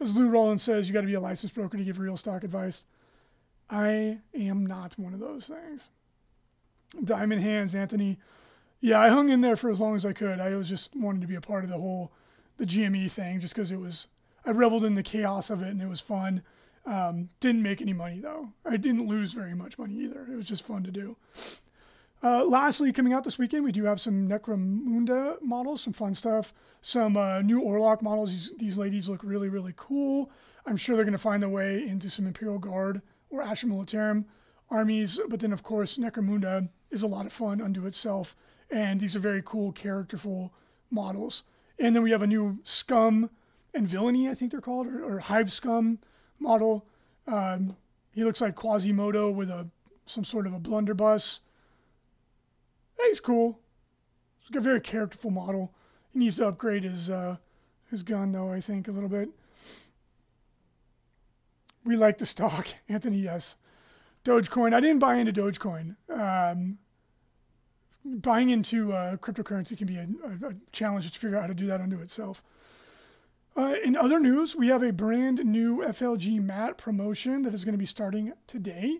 As 0.00 0.16
Lou 0.16 0.28
Rollins 0.28 0.62
says, 0.62 0.88
you 0.88 0.94
got 0.94 1.00
to 1.00 1.06
be 1.06 1.14
a 1.14 1.20
licensed 1.20 1.54
broker 1.54 1.78
to 1.78 1.84
give 1.84 1.98
real 1.98 2.16
stock 2.16 2.44
advice. 2.44 2.86
I 3.70 4.18
am 4.34 4.66
not 4.66 4.98
one 4.98 5.14
of 5.14 5.20
those 5.20 5.48
things. 5.48 5.90
Diamond 7.02 7.42
hands, 7.42 7.74
Anthony. 7.74 8.18
Yeah, 8.80 9.00
I 9.00 9.08
hung 9.08 9.30
in 9.30 9.40
there 9.40 9.56
for 9.56 9.70
as 9.70 9.80
long 9.80 9.94
as 9.94 10.06
I 10.06 10.12
could. 10.12 10.38
I 10.38 10.54
was 10.54 10.68
just 10.68 10.94
wanted 10.94 11.22
to 11.22 11.26
be 11.26 11.34
a 11.34 11.40
part 11.40 11.64
of 11.64 11.70
the 11.70 11.78
whole 11.78 12.12
the 12.58 12.66
GME 12.66 13.10
thing, 13.10 13.40
just 13.40 13.54
because 13.54 13.70
it 13.70 13.80
was. 13.80 14.08
I 14.44 14.50
reveled 14.50 14.84
in 14.84 14.94
the 14.94 15.02
chaos 15.02 15.50
of 15.50 15.62
it, 15.62 15.68
and 15.68 15.82
it 15.82 15.88
was 15.88 16.00
fun. 16.00 16.42
Um, 16.86 17.30
didn't 17.40 17.62
make 17.62 17.82
any 17.82 17.92
money 17.92 18.20
though. 18.20 18.52
I 18.64 18.76
didn't 18.76 19.08
lose 19.08 19.32
very 19.32 19.54
much 19.54 19.76
money 19.76 19.94
either. 19.94 20.26
It 20.30 20.36
was 20.36 20.46
just 20.46 20.64
fun 20.64 20.84
to 20.84 20.92
do. 20.92 21.16
Uh, 22.22 22.44
lastly, 22.44 22.92
coming 22.92 23.12
out 23.12 23.24
this 23.24 23.38
weekend, 23.38 23.64
we 23.64 23.72
do 23.72 23.84
have 23.84 24.00
some 24.00 24.28
Necromunda 24.28 25.40
models, 25.42 25.82
some 25.82 25.92
fun 25.92 26.14
stuff, 26.14 26.54
some 26.80 27.16
uh, 27.16 27.42
new 27.42 27.60
Orlock 27.60 28.02
models. 28.02 28.30
These, 28.30 28.52
these 28.58 28.78
ladies 28.78 29.08
look 29.08 29.22
really, 29.22 29.48
really 29.48 29.74
cool. 29.76 30.30
I'm 30.64 30.76
sure 30.76 30.96
they're 30.96 31.04
going 31.04 31.12
to 31.12 31.18
find 31.18 31.42
their 31.42 31.50
way 31.50 31.86
into 31.86 32.08
some 32.08 32.26
Imperial 32.26 32.58
Guard 32.58 33.02
or 33.30 33.42
Astra 33.42 33.68
Militarum 33.68 34.24
armies. 34.70 35.20
But 35.28 35.40
then, 35.40 35.52
of 35.52 35.62
course, 35.62 35.98
Necromunda 35.98 36.68
is 36.90 37.02
a 37.02 37.06
lot 37.06 37.26
of 37.26 37.32
fun 37.32 37.60
unto 37.60 37.86
itself. 37.86 38.34
And 38.70 38.98
these 38.98 39.14
are 39.14 39.20
very 39.20 39.42
cool, 39.44 39.72
characterful 39.72 40.52
models. 40.90 41.42
And 41.78 41.94
then 41.94 42.02
we 42.02 42.10
have 42.10 42.22
a 42.22 42.26
new 42.26 42.60
Scum 42.64 43.30
and 43.74 43.86
Villainy, 43.86 44.28
I 44.28 44.34
think 44.34 44.50
they're 44.50 44.60
called, 44.60 44.86
or, 44.86 45.04
or 45.04 45.18
Hive 45.20 45.52
Scum 45.52 45.98
model. 46.38 46.86
Um, 47.26 47.76
he 48.12 48.24
looks 48.24 48.40
like 48.40 48.54
Quasimodo 48.54 49.30
with 49.30 49.50
a 49.50 49.68
some 50.06 50.24
sort 50.24 50.46
of 50.46 50.54
a 50.54 50.58
blunderbuss. 50.58 51.40
Hey, 52.98 53.08
he's 53.08 53.20
cool. 53.20 53.58
He's 54.40 54.50
got 54.50 54.60
a 54.60 54.62
very 54.62 54.80
characterful 54.80 55.30
model. 55.30 55.72
He 56.12 56.20
needs 56.20 56.36
to 56.36 56.46
upgrade 56.48 56.84
his 56.84 57.10
uh, 57.10 57.36
his 57.90 58.02
gun 58.02 58.32
though, 58.32 58.52
I 58.52 58.60
think, 58.60 58.88
a 58.88 58.92
little 58.92 59.08
bit. 59.08 59.28
We 61.84 61.96
like 61.96 62.18
the 62.18 62.26
stock, 62.26 62.68
Anthony. 62.88 63.18
Yes, 63.18 63.56
Dogecoin. 64.24 64.72
I 64.74 64.80
didn't 64.80 64.98
buy 64.98 65.16
into 65.16 65.32
Dogecoin. 65.32 65.96
Um, 66.08 66.78
buying 68.04 68.50
into 68.50 68.92
uh, 68.92 69.16
cryptocurrency 69.16 69.76
can 69.76 69.86
be 69.86 69.96
a, 69.96 70.06
a, 70.24 70.50
a, 70.50 70.54
challenge 70.72 71.10
to 71.10 71.18
figure 71.18 71.36
out 71.36 71.42
how 71.42 71.48
to 71.48 71.54
do 71.54 71.66
that 71.66 71.80
unto 71.80 72.00
itself. 72.00 72.42
Uh, 73.56 73.74
in 73.82 73.96
other 73.96 74.20
news, 74.20 74.54
we 74.54 74.68
have 74.68 74.82
a 74.82 74.92
brand 74.92 75.42
new 75.46 75.78
FLG 75.78 76.42
mat 76.42 76.76
promotion 76.76 77.40
that 77.40 77.54
is 77.54 77.64
going 77.64 77.72
to 77.72 77.78
be 77.78 77.86
starting 77.86 78.34
today. 78.46 78.98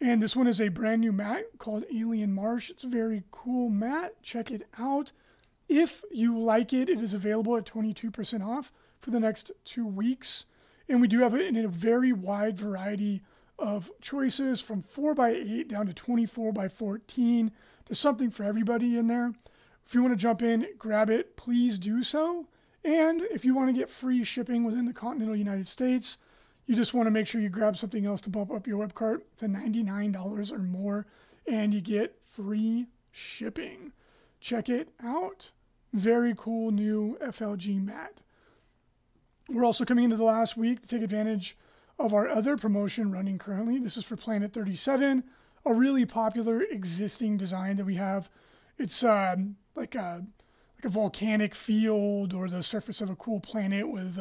And 0.00 0.22
this 0.22 0.36
one 0.36 0.46
is 0.46 0.60
a 0.60 0.68
brand 0.68 1.00
new 1.00 1.10
mat 1.10 1.46
called 1.58 1.84
Alien 1.92 2.32
Marsh. 2.32 2.70
It's 2.70 2.84
a 2.84 2.88
very 2.88 3.24
cool 3.32 3.68
mat. 3.68 4.22
Check 4.22 4.52
it 4.52 4.68
out. 4.78 5.10
If 5.68 6.04
you 6.12 6.38
like 6.38 6.72
it, 6.72 6.88
it 6.88 7.02
is 7.02 7.14
available 7.14 7.56
at 7.56 7.64
22% 7.64 8.46
off 8.46 8.70
for 9.00 9.10
the 9.10 9.18
next 9.18 9.50
two 9.64 9.84
weeks. 9.84 10.44
And 10.88 11.00
we 11.00 11.08
do 11.08 11.20
have 11.20 11.34
it 11.34 11.40
in 11.40 11.56
a 11.56 11.66
very 11.66 12.12
wide 12.12 12.56
variety 12.56 13.22
of 13.58 13.90
choices 14.00 14.60
from 14.60 14.84
4x8 14.84 15.66
down 15.66 15.86
to 15.86 15.92
24 15.92 16.52
by 16.52 16.68
14. 16.68 17.50
There's 17.86 17.98
something 17.98 18.30
for 18.30 18.44
everybody 18.44 18.96
in 18.96 19.08
there. 19.08 19.32
If 19.84 19.94
you 19.94 20.02
want 20.02 20.12
to 20.12 20.22
jump 20.22 20.42
in, 20.42 20.68
grab 20.78 21.10
it, 21.10 21.36
please 21.36 21.76
do 21.76 22.04
so. 22.04 22.46
And 22.86 23.22
if 23.22 23.44
you 23.44 23.52
want 23.52 23.68
to 23.68 23.72
get 23.72 23.88
free 23.88 24.22
shipping 24.22 24.62
within 24.62 24.84
the 24.84 24.92
continental 24.92 25.34
United 25.34 25.66
States, 25.66 26.18
you 26.66 26.76
just 26.76 26.94
want 26.94 27.08
to 27.08 27.10
make 27.10 27.26
sure 27.26 27.40
you 27.40 27.48
grab 27.48 27.76
something 27.76 28.06
else 28.06 28.20
to 28.20 28.30
bump 28.30 28.52
up 28.52 28.68
your 28.68 28.76
web 28.76 28.94
cart 28.94 29.26
to 29.38 29.46
$99 29.46 30.52
or 30.52 30.58
more, 30.58 31.04
and 31.48 31.74
you 31.74 31.80
get 31.80 32.16
free 32.24 32.86
shipping. 33.10 33.90
Check 34.38 34.68
it 34.68 34.90
out. 35.04 35.50
Very 35.92 36.32
cool 36.36 36.70
new 36.70 37.18
FLG 37.20 37.84
mat. 37.84 38.22
We're 39.48 39.64
also 39.64 39.84
coming 39.84 40.04
into 40.04 40.16
the 40.16 40.22
last 40.22 40.56
week 40.56 40.80
to 40.82 40.88
take 40.88 41.02
advantage 41.02 41.58
of 41.98 42.14
our 42.14 42.28
other 42.28 42.56
promotion 42.56 43.10
running 43.10 43.38
currently. 43.38 43.80
This 43.80 43.96
is 43.96 44.04
for 44.04 44.14
Planet 44.14 44.52
37, 44.52 45.24
a 45.64 45.74
really 45.74 46.06
popular 46.06 46.62
existing 46.62 47.36
design 47.36 47.78
that 47.78 47.84
we 47.84 47.96
have. 47.96 48.30
It's 48.78 49.02
um, 49.02 49.56
like 49.74 49.96
a 49.96 50.24
like 50.76 50.84
a 50.84 50.88
volcanic 50.88 51.54
field 51.54 52.32
or 52.34 52.48
the 52.48 52.62
surface 52.62 53.00
of 53.00 53.10
a 53.10 53.16
cool 53.16 53.40
planet 53.40 53.88
with 53.88 54.18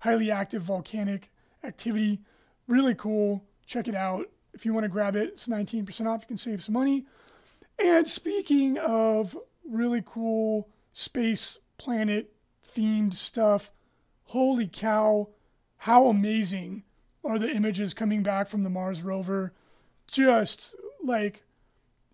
highly 0.00 0.30
active 0.30 0.62
volcanic 0.62 1.30
activity. 1.64 2.20
Really 2.66 2.94
cool. 2.94 3.44
Check 3.66 3.88
it 3.88 3.94
out. 3.94 4.30
If 4.52 4.64
you 4.64 4.74
want 4.74 4.84
to 4.84 4.88
grab 4.88 5.16
it, 5.16 5.28
it's 5.28 5.48
19% 5.48 6.06
off. 6.06 6.22
You 6.22 6.28
can 6.28 6.38
save 6.38 6.62
some 6.62 6.74
money. 6.74 7.06
And 7.82 8.06
speaking 8.08 8.78
of 8.78 9.36
really 9.68 10.02
cool 10.04 10.68
space 10.92 11.58
planet 11.78 12.32
themed 12.66 13.14
stuff, 13.14 13.72
holy 14.24 14.68
cow, 14.68 15.28
how 15.78 16.08
amazing 16.08 16.82
are 17.24 17.38
the 17.38 17.50
images 17.50 17.94
coming 17.94 18.22
back 18.22 18.48
from 18.48 18.64
the 18.64 18.70
Mars 18.70 19.02
rover? 19.02 19.52
Just 20.06 20.74
like 21.02 21.44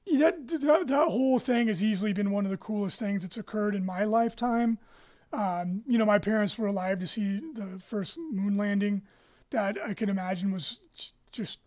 that, 0.06 0.48
that, 0.48 0.86
that 0.86 1.08
whole 1.08 1.38
thing 1.38 1.68
has 1.68 1.82
easily 1.82 2.12
been 2.12 2.30
one 2.30 2.44
of 2.44 2.50
the 2.50 2.56
coolest 2.56 2.98
things 2.98 3.22
that's 3.22 3.36
occurred 3.36 3.74
in 3.74 3.84
my 3.84 4.04
lifetime. 4.04 4.78
Um, 5.32 5.82
you 5.86 5.98
know, 5.98 6.06
my 6.06 6.18
parents 6.18 6.56
were 6.56 6.68
alive 6.68 6.98
to 7.00 7.06
see 7.06 7.40
the 7.54 7.78
first 7.78 8.18
moon 8.18 8.56
landing 8.56 9.02
that 9.50 9.76
I 9.84 9.94
could 9.94 10.08
imagine 10.08 10.52
was 10.52 10.78
just 11.32 11.58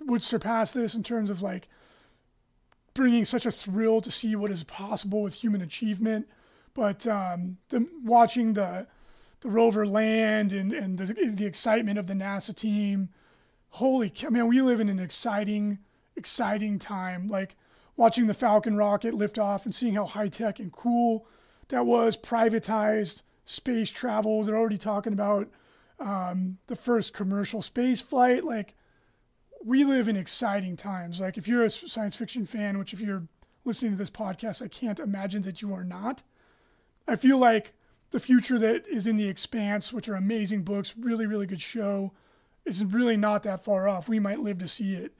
would 0.00 0.22
surpass 0.22 0.72
this 0.72 0.94
in 0.94 1.02
terms 1.02 1.30
of 1.30 1.42
like 1.42 1.68
bringing 2.94 3.24
such 3.24 3.46
a 3.46 3.50
thrill 3.50 4.00
to 4.00 4.10
see 4.10 4.36
what 4.36 4.50
is 4.50 4.62
possible 4.64 5.22
with 5.22 5.34
human 5.34 5.62
achievement. 5.62 6.28
But 6.74 7.06
um, 7.06 7.56
the, 7.70 7.88
watching 8.04 8.52
the 8.52 8.86
the 9.40 9.48
rover 9.50 9.86
land 9.86 10.52
and, 10.52 10.72
and 10.72 10.98
the, 10.98 11.12
the 11.12 11.46
excitement 11.46 11.98
of 11.98 12.06
the 12.06 12.14
NASA 12.14 12.54
team, 12.54 13.10
holy 13.70 14.10
cow, 14.10 14.30
man, 14.30 14.48
we 14.48 14.60
live 14.62 14.80
in 14.80 14.88
an 14.88 14.98
exciting, 14.98 15.78
exciting 16.16 16.78
time. 16.78 17.28
Like 17.28 17.56
watching 17.96 18.26
the 18.26 18.34
Falcon 18.34 18.76
rocket 18.76 19.14
lift 19.14 19.38
off 19.38 19.64
and 19.64 19.74
seeing 19.74 19.94
how 19.94 20.06
high 20.06 20.28
tech 20.28 20.58
and 20.58 20.72
cool 20.72 21.26
that 21.68 21.86
was, 21.86 22.16
privatized 22.16 23.22
space 23.44 23.90
travel. 23.90 24.42
They're 24.42 24.56
already 24.56 24.78
talking 24.78 25.12
about 25.12 25.48
um, 25.98 26.58
the 26.66 26.76
first 26.76 27.14
commercial 27.14 27.62
space 27.62 28.02
flight. 28.02 28.44
Like, 28.44 28.74
we 29.64 29.84
live 29.84 30.08
in 30.08 30.16
exciting 30.16 30.76
times. 30.76 31.20
Like, 31.20 31.38
if 31.38 31.48
you're 31.48 31.64
a 31.64 31.70
science 31.70 32.14
fiction 32.14 32.46
fan, 32.46 32.78
which 32.78 32.92
if 32.92 33.00
you're 33.00 33.26
listening 33.64 33.92
to 33.92 33.98
this 33.98 34.10
podcast, 34.10 34.62
I 34.62 34.68
can't 34.68 35.00
imagine 35.00 35.42
that 35.42 35.62
you 35.62 35.72
are 35.74 35.84
not. 35.84 36.22
I 37.08 37.16
feel 37.16 37.38
like 37.38 37.72
the 38.10 38.20
future 38.20 38.58
that 38.58 38.86
is 38.86 39.06
in 39.06 39.16
The 39.16 39.28
Expanse, 39.28 39.92
which 39.92 40.08
are 40.08 40.14
amazing 40.14 40.62
books, 40.62 40.94
really, 40.96 41.26
really 41.26 41.46
good 41.46 41.60
show, 41.60 42.12
is 42.64 42.84
really 42.84 43.16
not 43.16 43.42
that 43.44 43.64
far 43.64 43.88
off. 43.88 44.08
We 44.08 44.20
might 44.20 44.40
live 44.40 44.58
to 44.58 44.68
see 44.68 44.94
it, 44.94 45.12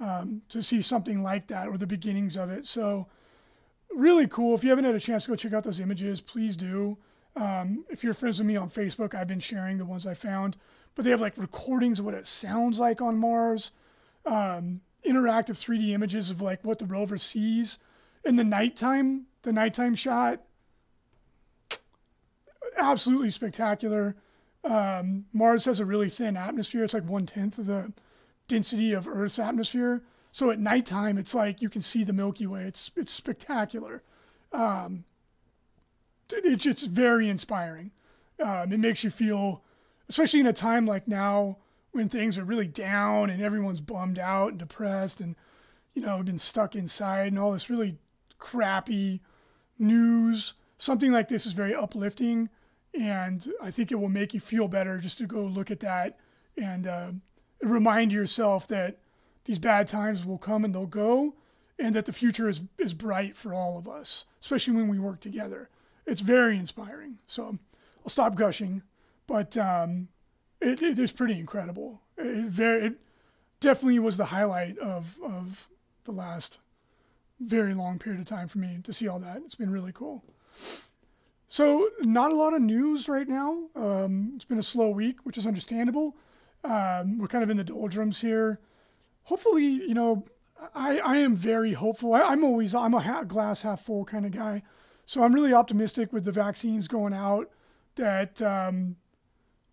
um, 0.00 0.42
to 0.48 0.62
see 0.62 0.82
something 0.82 1.22
like 1.22 1.46
that 1.48 1.68
or 1.68 1.76
the 1.76 1.86
beginnings 1.86 2.36
of 2.36 2.50
it. 2.50 2.66
So, 2.66 3.06
really 3.94 4.26
cool. 4.26 4.54
If 4.54 4.64
you 4.64 4.70
haven't 4.70 4.86
had 4.86 4.94
a 4.94 5.00
chance 5.00 5.24
to 5.24 5.30
go 5.30 5.36
check 5.36 5.52
out 5.52 5.64
those 5.64 5.80
images, 5.80 6.20
please 6.20 6.56
do. 6.56 6.96
Um, 7.36 7.84
if 7.88 8.02
you're 8.02 8.14
friends 8.14 8.38
with 8.38 8.46
me 8.46 8.56
on 8.56 8.70
Facebook, 8.70 9.14
I've 9.14 9.28
been 9.28 9.40
sharing 9.40 9.78
the 9.78 9.84
ones 9.84 10.06
I 10.06 10.14
found. 10.14 10.56
But 10.94 11.04
they 11.04 11.10
have 11.10 11.20
like 11.20 11.36
recordings 11.36 11.98
of 11.98 12.04
what 12.04 12.14
it 12.14 12.26
sounds 12.26 12.80
like 12.80 13.00
on 13.00 13.16
Mars, 13.16 13.70
um, 14.26 14.80
interactive 15.06 15.56
3D 15.56 15.90
images 15.90 16.30
of 16.30 16.40
like 16.40 16.64
what 16.64 16.78
the 16.78 16.86
rover 16.86 17.18
sees. 17.18 17.78
In 18.24 18.36
the 18.36 18.44
nighttime, 18.44 19.26
the 19.42 19.52
nighttime 19.52 19.94
shot, 19.94 20.42
absolutely 22.76 23.30
spectacular. 23.30 24.16
Um, 24.64 25.26
Mars 25.32 25.64
has 25.64 25.80
a 25.80 25.86
really 25.86 26.10
thin 26.10 26.36
atmosphere. 26.36 26.84
It's 26.84 26.94
like 26.94 27.08
one 27.08 27.26
tenth 27.26 27.58
of 27.58 27.66
the 27.66 27.92
density 28.50 28.92
of 28.92 29.08
Earth's 29.08 29.38
atmosphere. 29.38 30.02
So 30.32 30.50
at 30.50 30.58
nighttime, 30.58 31.16
it's 31.16 31.34
like 31.34 31.62
you 31.62 31.68
can 31.68 31.82
see 31.82 32.04
the 32.04 32.12
Milky 32.12 32.46
Way. 32.46 32.64
It's 32.64 32.90
it's 32.96 33.12
spectacular. 33.12 34.02
Um, 34.52 35.04
it's 36.30 36.64
just 36.64 36.86
very 36.86 37.28
inspiring. 37.28 37.92
Um, 38.42 38.72
it 38.72 38.78
makes 38.78 39.02
you 39.02 39.10
feel, 39.10 39.62
especially 40.08 40.40
in 40.40 40.46
a 40.46 40.52
time 40.52 40.86
like 40.86 41.08
now 41.08 41.58
when 41.92 42.08
things 42.08 42.38
are 42.38 42.44
really 42.44 42.66
down 42.66 43.30
and 43.30 43.42
everyone's 43.42 43.80
bummed 43.80 44.18
out 44.18 44.50
and 44.50 44.58
depressed 44.58 45.20
and 45.20 45.34
you 45.94 46.02
know 46.02 46.22
been 46.22 46.38
stuck 46.38 46.76
inside 46.76 47.28
and 47.28 47.38
all 47.38 47.52
this 47.52 47.70
really 47.70 47.98
crappy 48.38 49.20
news. 49.78 50.54
Something 50.78 51.12
like 51.12 51.28
this 51.28 51.46
is 51.46 51.52
very 51.52 51.74
uplifting, 51.74 52.48
and 52.94 53.46
I 53.62 53.70
think 53.70 53.92
it 53.92 53.96
will 53.96 54.08
make 54.08 54.34
you 54.34 54.40
feel 54.40 54.68
better 54.68 54.98
just 54.98 55.18
to 55.18 55.26
go 55.26 55.42
look 55.42 55.70
at 55.70 55.80
that 55.80 56.18
and 56.56 56.86
uh, 56.86 57.12
remind 57.62 58.12
yourself 58.12 58.66
that 58.68 58.98
these 59.44 59.58
bad 59.58 59.86
times 59.86 60.24
will 60.24 60.38
come 60.38 60.64
and 60.64 60.74
they'll 60.74 60.86
go, 60.86 61.34
and 61.78 61.94
that 61.94 62.06
the 62.06 62.12
future 62.12 62.48
is, 62.48 62.62
is 62.78 62.94
bright 62.94 63.36
for 63.36 63.54
all 63.54 63.78
of 63.78 63.88
us, 63.88 64.26
especially 64.40 64.74
when 64.74 64.88
we 64.88 64.98
work 64.98 65.20
together. 65.20 65.68
It's 66.06 66.20
very 66.20 66.58
inspiring. 66.58 67.18
So 67.26 67.58
I'll 68.04 68.10
stop 68.10 68.34
gushing, 68.34 68.82
but 69.26 69.56
um, 69.56 70.08
it, 70.60 70.82
it 70.82 70.98
is 70.98 71.12
pretty 71.12 71.38
incredible. 71.38 72.02
It, 72.18 72.46
very, 72.46 72.86
it 72.86 72.94
definitely 73.60 73.98
was 73.98 74.16
the 74.16 74.26
highlight 74.26 74.78
of, 74.78 75.18
of 75.22 75.68
the 76.04 76.12
last 76.12 76.58
very 77.40 77.74
long 77.74 77.98
period 77.98 78.20
of 78.20 78.26
time 78.26 78.48
for 78.48 78.58
me 78.58 78.78
to 78.84 78.92
see 78.92 79.08
all 79.08 79.18
that. 79.20 79.38
It's 79.38 79.54
been 79.54 79.70
really 79.70 79.92
cool. 79.92 80.22
So, 81.48 81.88
not 82.02 82.30
a 82.30 82.36
lot 82.36 82.54
of 82.54 82.62
news 82.62 83.08
right 83.08 83.26
now. 83.26 83.64
Um, 83.74 84.32
it's 84.36 84.44
been 84.44 84.58
a 84.58 84.62
slow 84.62 84.90
week, 84.90 85.24
which 85.24 85.36
is 85.36 85.46
understandable. 85.46 86.16
Um, 86.64 87.18
we're 87.18 87.26
kind 87.26 87.42
of 87.42 87.50
in 87.50 87.56
the 87.56 87.64
doldrums 87.64 88.20
here 88.20 88.60
hopefully, 89.24 89.64
you 89.64 89.94
know, 89.94 90.24
I, 90.74 90.98
I 90.98 91.16
am 91.18 91.34
very 91.34 91.72
hopeful. 91.72 92.14
I, 92.14 92.32
am 92.32 92.44
always, 92.44 92.74
I'm 92.74 92.94
a 92.94 93.00
half, 93.00 93.28
glass 93.28 93.62
half 93.62 93.80
full 93.80 94.04
kind 94.04 94.26
of 94.26 94.32
guy. 94.32 94.62
So 95.06 95.22
I'm 95.22 95.32
really 95.32 95.54
optimistic 95.54 96.12
with 96.12 96.24
the 96.24 96.32
vaccines 96.32 96.86
going 96.88 97.14
out 97.14 97.48
that, 97.96 98.42
um, 98.42 98.96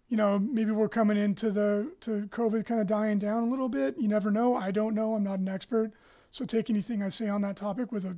you 0.10 0.16
know, 0.16 0.40
maybe 0.40 0.72
we're 0.72 0.90
coming 0.90 1.18
into 1.18 1.52
the, 1.52 1.92
to 2.02 2.28
COVID 2.28 2.66
kind 2.66 2.80
of 2.80 2.88
dying 2.88 3.20
down 3.20 3.44
a 3.44 3.50
little 3.50 3.68
bit. 3.68 3.96
You 3.98 4.08
never 4.08 4.32
know. 4.32 4.56
I 4.56 4.72
don't 4.72 4.96
know. 4.96 5.16
I'm 5.16 5.24
not 5.24 5.40
an 5.40 5.50
expert. 5.50 5.92
So 6.32 6.46
take 6.46 6.70
anything 6.70 7.04
I 7.04 7.10
say 7.10 7.28
on 7.28 7.42
that 7.42 7.58
topic 7.58 7.92
with 7.92 8.06
a 8.06 8.18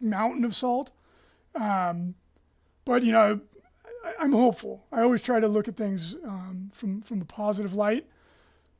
mountain 0.00 0.44
of 0.44 0.54
salt. 0.54 0.92
Um, 1.54 2.14
but, 2.84 3.02
you 3.02 3.12
know, 3.12 3.40
I, 4.22 4.24
am 4.24 4.32
hopeful. 4.32 4.86
I 4.92 5.02
always 5.02 5.20
try 5.20 5.40
to 5.40 5.48
look 5.48 5.66
at 5.66 5.76
things 5.76 6.14
um, 6.24 6.70
from, 6.72 7.00
from 7.02 7.20
a 7.20 7.24
positive 7.24 7.74
light. 7.74 8.06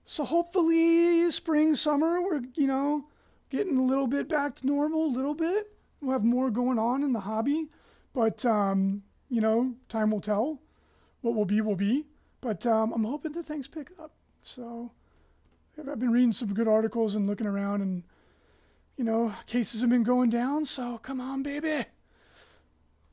So 0.05 0.25
hopefully, 0.25 1.29
spring, 1.33 1.75
summer, 1.75 2.21
we're, 2.21 2.43
you 2.55 2.69
know, 2.69 3.07
getting 3.51 3.77
a 3.77 3.83
little 3.83 4.07
bit 4.07 4.29
back 4.29 4.55
to 4.57 4.67
normal, 4.67 5.07
a 5.07 5.17
little 5.17 5.35
bit. 5.35 5.73
We'll 6.01 6.13
have 6.13 6.25
more 6.25 6.51
going 6.51 6.79
on 6.79 7.03
in 7.03 7.13
the 7.13 7.21
hobby. 7.21 7.67
But, 8.13 8.45
um, 8.45 9.03
you 9.29 9.41
know, 9.41 9.75
time 9.89 10.13
will 10.13 10.21
tell. 10.21 10.61
What 11.23 11.35
will 11.35 11.45
be, 11.45 11.61
will 11.61 11.77
be. 11.77 12.07
But 12.41 12.65
um, 12.65 12.93
I'm 12.93 13.05
hoping 13.05 13.33
that 13.33 13.47
things 13.47 13.67
pick 13.67 13.91
up. 14.01 14.13
So 14.45 14.93
I've 15.77 15.99
been 15.99 16.13
reading 16.13 16.33
some 16.33 16.55
good 16.55 16.69
articles 16.69 17.17
and 17.17 17.27
looking 17.27 17.47
around, 17.49 17.81
and, 17.81 18.05
you 18.97 19.05
know, 19.05 19.35
cases 19.47 19.81
have 19.81 19.91
been 19.91 20.05
going 20.05 20.31
down. 20.31 20.67
So 20.67 20.99
come 20.99 21.21
on, 21.21 21.43
baby. 21.43 21.87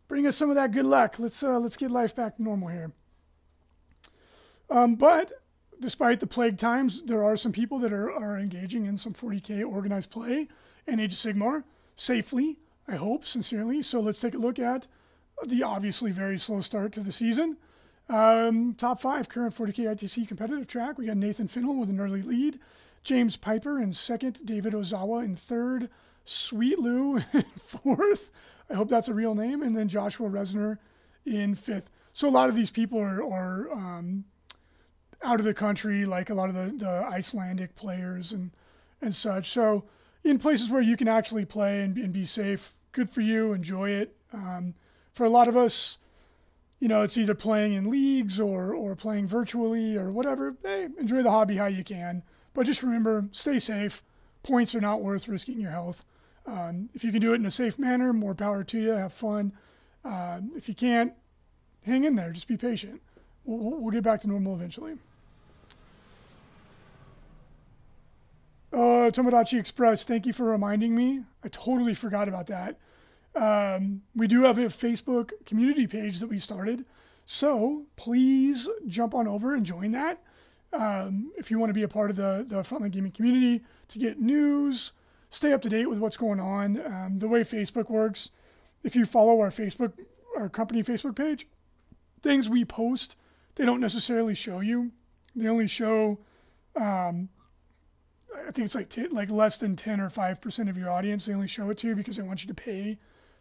Bring 0.10 0.26
us 0.26 0.36
some 0.36 0.50
of 0.50 0.56
that 0.56 0.72
good 0.72 0.86
luck. 0.86 1.20
Let's, 1.20 1.42
uh, 1.44 1.60
let's 1.60 1.78
get 1.78 1.92
life 1.92 2.16
back 2.16 2.36
to 2.36 2.44
normal 2.44 2.70
here. 2.70 2.92
Um, 4.70 4.96
but 4.96 5.32
despite 5.80 6.20
the 6.20 6.28
plague 6.28 6.58
times, 6.58 7.04
there 7.04 7.24
are 7.24 7.38
some 7.38 7.52
people 7.52 7.78
that 7.80 7.94
are, 7.94 8.12
are 8.12 8.38
engaging 8.38 8.86
in 8.86 8.98
some 8.98 9.14
40K 9.14 9.64
organized 9.64 10.10
play 10.10 10.48
and 10.88 11.00
Age 11.00 11.14
of 11.14 11.20
Sigmar 11.20 11.64
safely, 11.96 12.58
I 12.88 12.96
hope, 12.96 13.26
sincerely. 13.26 13.84
So 13.84 14.00
let's 14.00 14.18
take 14.18 14.34
a 14.34 14.40
look 14.40 14.58
at 14.58 14.88
the 15.46 15.62
obviously 15.62 16.12
very 16.12 16.40
slow 16.40 16.62
start 16.62 16.92
to 16.94 17.02
the 17.02 17.12
season. 17.12 17.58
Um, 18.10 18.74
top 18.74 19.00
five 19.00 19.30
current 19.30 19.56
40K 19.56 19.96
ITC 19.96 20.28
competitive 20.28 20.66
track. 20.66 20.98
We 20.98 21.06
got 21.06 21.18
Nathan 21.18 21.48
Finnell 21.48 21.80
with 21.80 21.90
an 21.90 22.00
early 22.00 22.24
lead, 22.24 22.60
James 23.04 23.38
Piper 23.38 23.80
in 23.80 23.94
second, 23.94 24.44
David 24.44 24.74
Ozawa 24.74 25.24
in 25.24 25.36
third, 25.36 25.90
Sweet 26.30 26.78
Lou 26.78 27.18
in 27.34 27.46
fourth. 27.58 28.30
I 28.70 28.76
hope 28.76 28.88
that's 28.88 29.08
a 29.08 29.14
real 29.14 29.34
name. 29.34 29.64
And 29.64 29.76
then 29.76 29.88
Joshua 29.88 30.30
Resner 30.30 30.78
in 31.26 31.56
fifth. 31.56 31.90
So 32.14 32.28
a 32.28 32.30
lot 32.30 32.50
of 32.50 32.56
these 32.56 32.70
people 32.70 33.00
are, 33.00 33.24
are 33.24 33.72
um, 33.72 34.26
out 35.24 35.40
of 35.40 35.46
the 35.46 35.54
country, 35.54 36.06
like 36.06 36.30
a 36.30 36.36
lot 36.36 36.50
of 36.50 36.56
the, 36.56 36.86
the 36.86 36.90
Icelandic 36.90 37.76
players 37.76 38.32
and, 38.32 38.52
and 39.02 39.14
such. 39.14 39.50
So, 39.50 39.86
in 40.24 40.38
places 40.38 40.70
where 40.70 40.82
you 40.82 40.98
can 40.98 41.08
actually 41.08 41.46
play 41.46 41.82
and, 41.82 41.98
and 41.98 42.12
be 42.12 42.26
safe, 42.26 42.74
good 42.92 43.10
for 43.10 43.22
you, 43.22 43.54
enjoy 43.54 43.92
it. 43.92 44.16
Um, 44.34 44.74
for 45.14 45.24
a 45.24 45.30
lot 45.30 45.48
of 45.48 45.56
us, 45.56 45.98
you 46.80 46.88
know, 46.90 47.02
it's 47.04 47.18
either 47.18 47.34
playing 47.34 47.74
in 47.74 47.90
leagues 47.90 48.40
or, 48.40 48.74
or 48.74 48.96
playing 48.96 49.28
virtually 49.28 49.98
or 49.98 50.12
whatever. 50.12 50.56
Hey, 50.62 50.90
enjoy 51.00 51.24
the 51.24 51.32
hobby 51.32 51.56
how 51.56 51.68
you 51.68 51.84
can. 51.84 52.22
But 52.54 52.66
just 52.66 52.84
remember, 52.84 53.30
stay 53.32 53.60
safe. 53.60 54.04
Points 54.44 54.76
are 54.76 54.82
not 54.82 55.02
worth 55.02 55.28
risking 55.28 55.60
your 55.60 55.72
health. 55.72 56.04
Um, 56.46 56.90
if 56.94 57.04
you 57.04 57.12
can 57.12 57.22
do 57.22 57.34
it 57.34 57.36
in 57.36 57.46
a 57.46 57.52
safe 57.52 57.78
manner, 57.78 58.14
more 58.14 58.34
power 58.34 58.64
to 58.64 58.80
you. 58.80 58.92
Have 58.92 59.14
fun. 59.14 59.54
Uh, 60.04 60.42
if 60.56 60.68
you 60.68 60.76
can't, 60.76 61.14
hang 61.86 62.04
in 62.04 62.16
there. 62.16 62.32
Just 62.32 62.48
be 62.48 62.58
patient. 62.58 63.02
We'll, 63.46 63.80
we'll 63.80 63.92
get 63.92 64.04
back 64.04 64.22
to 64.22 64.28
normal 64.28 64.56
eventually. 64.56 64.98
Uh, 68.72 69.10
Tomodachi 69.10 69.60
Express, 69.60 70.04
thank 70.06 70.28
you 70.28 70.34
for 70.34 70.46
reminding 70.46 70.96
me. 70.96 71.24
I 71.44 71.48
totally 71.48 71.96
forgot 71.96 72.28
about 72.28 72.48
that. 72.48 72.78
Um, 73.36 74.04
we 74.16 74.28
do 74.28 74.44
have 74.44 74.58
a 74.58 74.66
Facebook 74.66 75.32
community 75.46 75.88
page 75.88 76.20
that 76.20 76.28
we 76.28 76.38
started. 76.38 76.86
So 77.26 77.84
please 77.96 78.68
jump 78.88 79.14
on 79.14 79.28
over 79.28 79.54
and 79.54 79.66
join 79.66 79.92
that. 79.92 80.22
Um, 80.72 81.32
if 81.38 81.50
you 81.50 81.58
want 81.58 81.72
to 81.72 81.74
be 81.74 81.84
a 81.84 81.88
part 81.88 82.10
of 82.10 82.16
the, 82.16 82.46
the 82.48 82.58
Frontline 82.58 82.92
Gaming 82.92 83.12
community 83.12 83.64
to 83.88 84.00
get 84.00 84.20
news, 84.20 84.92
stay 85.30 85.54
up 85.54 85.62
to 85.62 85.70
date 85.70 85.88
with 85.88 86.00
what's 86.00 86.18
going 86.18 86.40
on. 86.40 86.84
Um, 86.86 87.20
the 87.20 87.28
way 87.28 87.42
Facebook 87.42 87.90
works, 87.90 88.32
if 88.84 88.96
you 88.96 89.06
follow 89.06 89.40
our 89.42 89.50
Facebook, 89.50 89.94
our 90.38 90.50
company 90.50 90.84
Facebook 90.84 91.16
page, 91.16 91.48
things 92.22 92.50
we 92.50 92.66
post, 92.66 93.16
they 93.56 93.66
don't 93.66 93.82
necessarily 93.82 94.36
show 94.36 94.60
you. 94.60 94.92
They 95.36 95.48
only 95.48 95.68
show 95.68 96.20
um, 96.76 97.30
I 98.36 98.52
think 98.52 98.66
it's 98.66 98.76
like 98.76 98.90
t- 98.90 99.08
like 99.08 99.30
less 99.30 99.58
than 99.58 99.76
10 99.76 100.00
or 100.00 100.10
5% 100.10 100.70
of 100.70 100.78
your 100.78 100.90
audience. 100.90 101.26
They 101.26 101.34
only 101.34 101.48
show 101.48 101.70
it 101.70 101.78
to 101.80 101.88
you 101.88 101.96
because 101.96 102.18
they 102.18 102.24
want 102.24 102.44
you 102.44 102.48
to 102.48 102.54
pay 102.54 102.98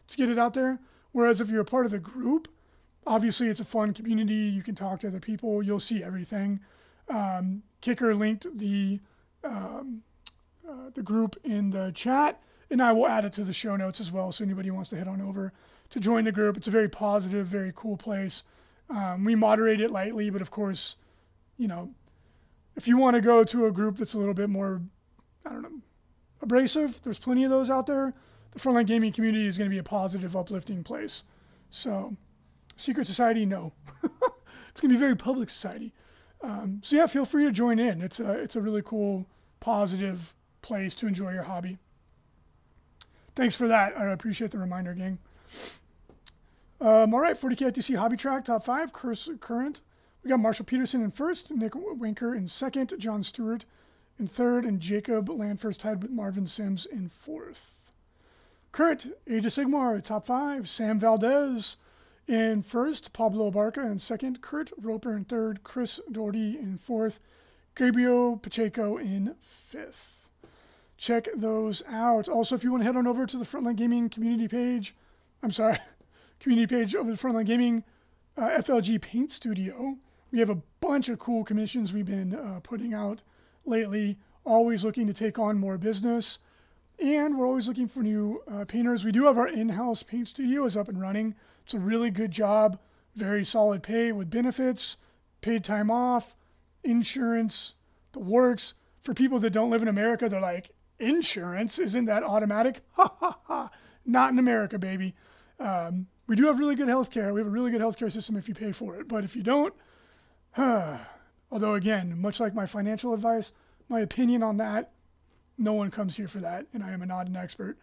to 0.09 0.17
get 0.17 0.29
it 0.29 0.39
out 0.39 0.55
there. 0.55 0.81
Whereas 1.13 1.41
if 1.41 1.49
you're 1.49 1.61
a 1.61 1.67
part 1.67 1.87
of 1.87 1.93
the 1.93 1.99
group, 1.99 2.49
obviously 3.07 3.49
it's 3.49 3.61
a 3.61 3.65
fun 3.65 3.93
community. 3.93 4.35
You 4.35 4.63
can 4.63 4.75
talk 4.75 5.01
to 5.01 5.09
other 5.09 5.21
people. 5.21 5.63
You'll 5.63 5.81
see 5.81 6.03
everything. 6.03 6.61
Um, 7.09 7.63
Kicker 7.81 8.15
linked 8.15 8.59
the 8.59 9.01
um, 9.45 10.03
uh, 10.69 10.91
the 10.93 11.03
group 11.03 11.37
in 11.45 11.71
the 11.71 11.91
chat, 11.93 12.43
and 12.71 12.83
I 12.83 12.93
will 12.93 13.07
add 13.07 13.25
it 13.25 13.33
to 13.35 13.45
the 13.45 13.53
show 13.53 13.77
notes 13.77 14.01
as 14.01 14.13
well. 14.13 14.33
So 14.33 14.45
anybody 14.45 14.71
wants 14.71 14.91
to 14.91 14.97
head 14.97 15.09
on 15.09 15.21
over 15.21 15.53
to 15.91 16.01
join 16.01 16.25
the 16.25 16.33
group, 16.33 16.57
it's 16.57 16.69
a 16.69 16.71
very 16.71 16.89
positive, 16.89 17.47
very 17.47 17.73
cool 17.75 17.97
place. 17.97 18.43
Um, 18.91 19.25
we 19.25 19.35
moderate 19.35 19.81
it 19.81 19.91
lightly, 19.91 20.31
but 20.31 20.43
of 20.43 20.51
course, 20.51 20.97
you 21.57 21.67
know, 21.67 21.95
if 22.77 22.87
you 22.87 22.97
want 22.97 23.15
to 23.15 23.21
go 23.21 23.43
to 23.45 23.67
a 23.67 23.73
group 23.73 23.97
that's 23.97 24.15
a 24.15 24.19
little 24.19 24.35
bit 24.35 24.51
more, 24.51 24.83
I 25.45 25.51
don't 25.51 25.63
know, 25.63 25.81
abrasive, 26.43 27.03
there's 27.03 27.19
plenty 27.19 27.45
of 27.45 27.51
those 27.51 27.71
out 27.71 27.87
there. 27.87 28.15
The 28.53 28.59
frontline 28.59 28.87
gaming 28.87 29.13
community 29.13 29.47
is 29.47 29.59
going 29.59 29.69
to 29.69 29.75
be 29.75 29.79
a 29.79 29.83
positive, 29.83 30.37
uplifting 30.37 30.85
place. 30.85 31.25
So, 31.71 32.17
secret 32.77 33.07
society, 33.07 33.45
no. 33.45 33.73
it's 34.03 34.81
going 34.81 34.91
to 34.91 34.95
be 34.95 34.97
very 34.97 35.17
public 35.17 35.51
society. 35.51 35.93
Um, 36.41 36.81
so 36.85 36.97
yeah, 36.97 37.07
feel 37.07 37.25
free 37.25 37.45
to 37.45 37.51
join 37.51 37.79
in. 37.79 38.01
It's 38.01 38.21
a 38.21 38.31
it's 38.31 38.55
a 38.55 38.61
really 38.61 38.83
cool, 38.83 39.27
positive 39.59 40.35
place 40.63 40.95
to 40.97 41.07
enjoy 41.07 41.33
your 41.33 41.45
hobby. 41.45 41.79
Thanks 43.35 43.55
for 43.55 43.69
that. 43.69 43.97
I 43.97 44.07
appreciate 44.07 44.51
the 44.51 44.59
reminder, 44.59 44.95
gang. 44.95 45.19
Um, 46.81 47.13
all 47.13 47.21
right, 47.21 47.37
40K 47.37 47.73
ITC 47.73 47.97
Hobby 47.97 48.17
Track 48.17 48.45
top 48.45 48.65
five 48.65 48.93
current. 48.93 49.81
We 50.23 50.31
got 50.31 50.41
Marshall 50.41 50.65
Peterson 50.65 51.03
in 51.03 51.11
first, 51.11 51.53
Nick 51.53 51.73
Winker 51.75 52.35
in 52.35 52.49
second, 52.49 52.95
John 52.99 53.23
Stewart 53.23 53.65
in 54.19 54.29
third, 54.29 54.65
and 54.65 54.81
Jacob 54.81 55.29
Landfors 55.29 55.77
tied 55.77 56.03
with 56.03 56.11
Marvin 56.11 56.47
Sims 56.47 56.87
in 56.87 57.09
fourth. 57.09 57.93
Current 58.73 59.07
Age 59.29 59.47
of 59.47 59.53
Sigmar 59.53 60.03
top 60.03 60.27
five, 60.27 60.69
Sam 60.69 61.01
Valdez 61.01 61.77
in 62.27 62.63
first, 62.63 63.13
Pablo 63.13 63.51
Barca 63.51 63.81
in 63.87 63.99
second, 63.99 64.43
Kurt 64.43 64.71
Roper 64.77 65.17
in 65.17 65.25
third, 65.25 65.63
Chris 65.63 65.99
Doherty 66.11 66.59
in 66.59 66.77
fourth, 66.77 67.21
Gabriel 67.75 68.37
Pacheco 68.37 68.99
in 68.99 69.35
fifth. 69.41 70.18
Check 70.99 71.29
those 71.33 71.81
out. 71.89 72.29
Also, 72.29 72.57
if 72.57 72.65
you 72.65 72.73
want 72.73 72.83
to 72.83 72.87
head 72.87 72.97
on 72.97 73.07
over 73.07 73.25
to 73.25 73.37
the 73.37 73.45
Frontline 73.45 73.77
Gaming 73.77 74.11
community 74.11 74.49
page, 74.49 74.97
I'm 75.45 75.53
sorry, 75.53 75.79
community 76.41 76.67
page 76.67 76.95
over 76.97 77.13
the 77.13 77.17
Frontline 77.17 77.47
Gaming 77.47 77.85
uh, 78.37 78.49
FLG 78.59 79.01
Paint 79.01 79.31
Studio, 79.31 79.97
we 80.33 80.41
have 80.41 80.51
a 80.51 80.61
bunch 80.81 81.09
of 81.09 81.21
cool 81.21 81.45
commissions 81.45 81.93
we've 81.93 82.05
been 82.05 82.35
uh, 82.35 82.59
putting 82.65 82.93
out 82.93 83.23
lately, 83.65 84.19
always 84.45 84.85
looking 84.85 85.07
to 85.07 85.15
take 85.15 85.39
on 85.39 85.57
more 85.57 85.79
business. 85.79 86.39
And 86.99 87.39
we're 87.39 87.47
always 87.47 87.69
looking 87.69 87.87
for 87.87 88.01
new 88.01 88.43
uh, 88.51 88.65
painters. 88.65 89.05
We 89.05 89.13
do 89.13 89.27
have 89.27 89.39
our 89.39 89.47
in 89.47 89.69
house 89.69 90.03
paint 90.03 90.27
studio 90.27 90.65
is 90.65 90.77
up 90.77 90.89
and 90.89 91.01
running. 91.01 91.37
It's 91.63 91.75
a 91.75 91.79
really 91.79 92.11
good 92.11 92.33
job, 92.33 92.77
very 93.15 93.45
solid 93.45 93.85
pay 93.85 94.11
with 94.11 94.31
benefits, 94.31 94.97
paid 95.43 95.63
time 95.63 95.93
off, 95.93 96.35
insurance, 96.83 97.75
the 98.11 98.19
works. 98.19 98.75
For 99.01 99.15
people 99.15 99.39
that 99.39 99.51
don't 99.51 99.71
live 99.71 99.81
in 99.81 99.89
America, 99.89 100.29
they're 100.29 100.41
like, 100.41 100.73
insurance? 100.99 101.79
Isn't 101.79 102.07
that 102.07 102.23
automatic? 102.23 102.81
Ha 102.97 103.15
ha 103.21 103.39
ha. 103.45 103.71
Not 104.05 104.33
in 104.33 104.39
America, 104.39 104.79
baby. 104.79 105.15
Um, 105.61 106.07
we 106.27 106.37
do 106.37 106.47
have 106.47 106.59
really 106.59 106.75
good 106.75 106.89
health 106.89 107.11
care. 107.11 107.33
We 107.33 107.41
have 107.41 107.47
a 107.47 107.51
really 107.51 107.71
good 107.71 107.81
healthcare 107.81 108.11
system 108.11 108.37
if 108.37 108.49
you 108.49 108.55
pay 108.55 108.73
for 108.73 108.97
it. 108.97 109.09
But 109.09 109.25
if 109.25 109.37
you 109.37 109.43
don't, 109.43 109.75
huh. 110.53 110.99
although 111.51 111.75
again, 111.75 112.21
much 112.21 112.41
like 112.41 112.55
my 112.55 112.67
financial 112.67 113.15
advice, 113.15 113.53
my 113.89 114.01
opinion 114.01 114.43
on 114.43 114.57
that, 114.59 114.93
no 115.57 115.73
one 115.73 115.91
comes 115.91 116.17
here 116.17 116.29
for 116.29 116.39
that, 116.39 116.67
and 116.73 116.85
I 116.85 116.93
am 116.93 117.01
not 117.07 117.27
an 117.27 117.37
expert. 117.37 117.79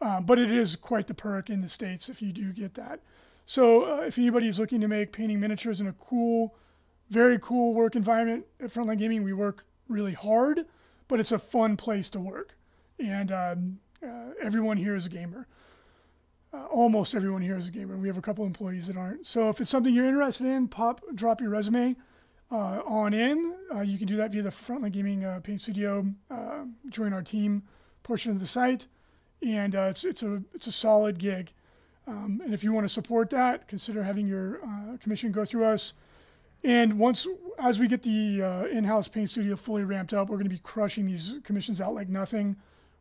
Uh, 0.00 0.20
but 0.20 0.38
it 0.38 0.50
is 0.50 0.74
quite 0.74 1.06
the 1.06 1.14
perk 1.14 1.48
in 1.48 1.60
the 1.60 1.68
States 1.68 2.08
if 2.08 2.20
you 2.20 2.32
do 2.32 2.52
get 2.52 2.74
that. 2.74 3.00
So 3.46 3.84
uh, 3.84 4.00
if 4.02 4.18
anybody 4.18 4.48
is 4.48 4.58
looking 4.58 4.80
to 4.80 4.88
make 4.88 5.12
painting 5.12 5.38
miniatures 5.38 5.80
in 5.80 5.86
a 5.86 5.92
cool, 5.92 6.56
very 7.10 7.38
cool 7.38 7.74
work 7.74 7.94
environment 7.94 8.46
at 8.60 8.70
Frontline 8.70 8.98
Gaming, 8.98 9.22
we 9.22 9.32
work 9.32 9.64
really 9.88 10.14
hard, 10.14 10.64
but 11.12 11.20
it's 11.20 11.30
a 11.30 11.38
fun 11.38 11.76
place 11.76 12.08
to 12.08 12.18
work. 12.18 12.56
And 12.98 13.30
um, 13.30 13.80
uh, 14.02 14.30
everyone 14.40 14.78
here 14.78 14.96
is 14.96 15.04
a 15.04 15.10
gamer. 15.10 15.46
Uh, 16.54 16.64
almost 16.70 17.14
everyone 17.14 17.42
here 17.42 17.58
is 17.58 17.68
a 17.68 17.70
gamer. 17.70 17.98
We 17.98 18.08
have 18.08 18.16
a 18.16 18.22
couple 18.22 18.46
employees 18.46 18.86
that 18.86 18.96
aren't. 18.96 19.26
So 19.26 19.50
if 19.50 19.60
it's 19.60 19.68
something 19.68 19.92
you're 19.92 20.06
interested 20.06 20.46
in, 20.46 20.68
pop, 20.68 21.02
drop 21.14 21.42
your 21.42 21.50
resume 21.50 21.96
uh, 22.50 22.80
on 22.86 23.12
in. 23.12 23.54
Uh, 23.70 23.82
you 23.82 23.98
can 23.98 24.06
do 24.06 24.16
that 24.16 24.32
via 24.32 24.40
the 24.40 24.48
Frontline 24.48 24.90
Gaming 24.90 25.22
uh, 25.22 25.40
Paint 25.40 25.60
Studio. 25.60 26.06
Uh, 26.30 26.64
join 26.88 27.12
our 27.12 27.22
team 27.22 27.64
portion 28.04 28.32
of 28.32 28.40
the 28.40 28.46
site, 28.46 28.86
and 29.46 29.74
it's 29.74 30.06
it's 30.06 30.22
a 30.22 30.42
it's 30.54 30.66
a 30.66 30.72
solid 30.72 31.18
gig. 31.18 31.52
Um, 32.06 32.40
and 32.42 32.54
if 32.54 32.64
you 32.64 32.72
want 32.72 32.86
to 32.86 32.88
support 32.88 33.28
that, 33.30 33.68
consider 33.68 34.02
having 34.02 34.26
your 34.26 34.60
commission 35.02 35.30
go 35.30 35.44
through 35.44 35.66
us. 35.66 35.92
And 36.64 36.98
once, 36.98 37.26
as 37.58 37.80
we 37.80 37.88
get 37.88 38.02
the 38.02 38.68
in-house 38.70 39.08
paint 39.08 39.30
studio 39.30 39.56
fully 39.56 39.84
ramped 39.84 40.12
up, 40.12 40.28
we're 40.28 40.36
going 40.36 40.48
to 40.48 40.54
be 40.54 40.60
crushing 40.62 41.06
these 41.06 41.38
commissions 41.44 41.80
out 41.80 41.94
like 41.94 42.08
nothing. 42.08 42.56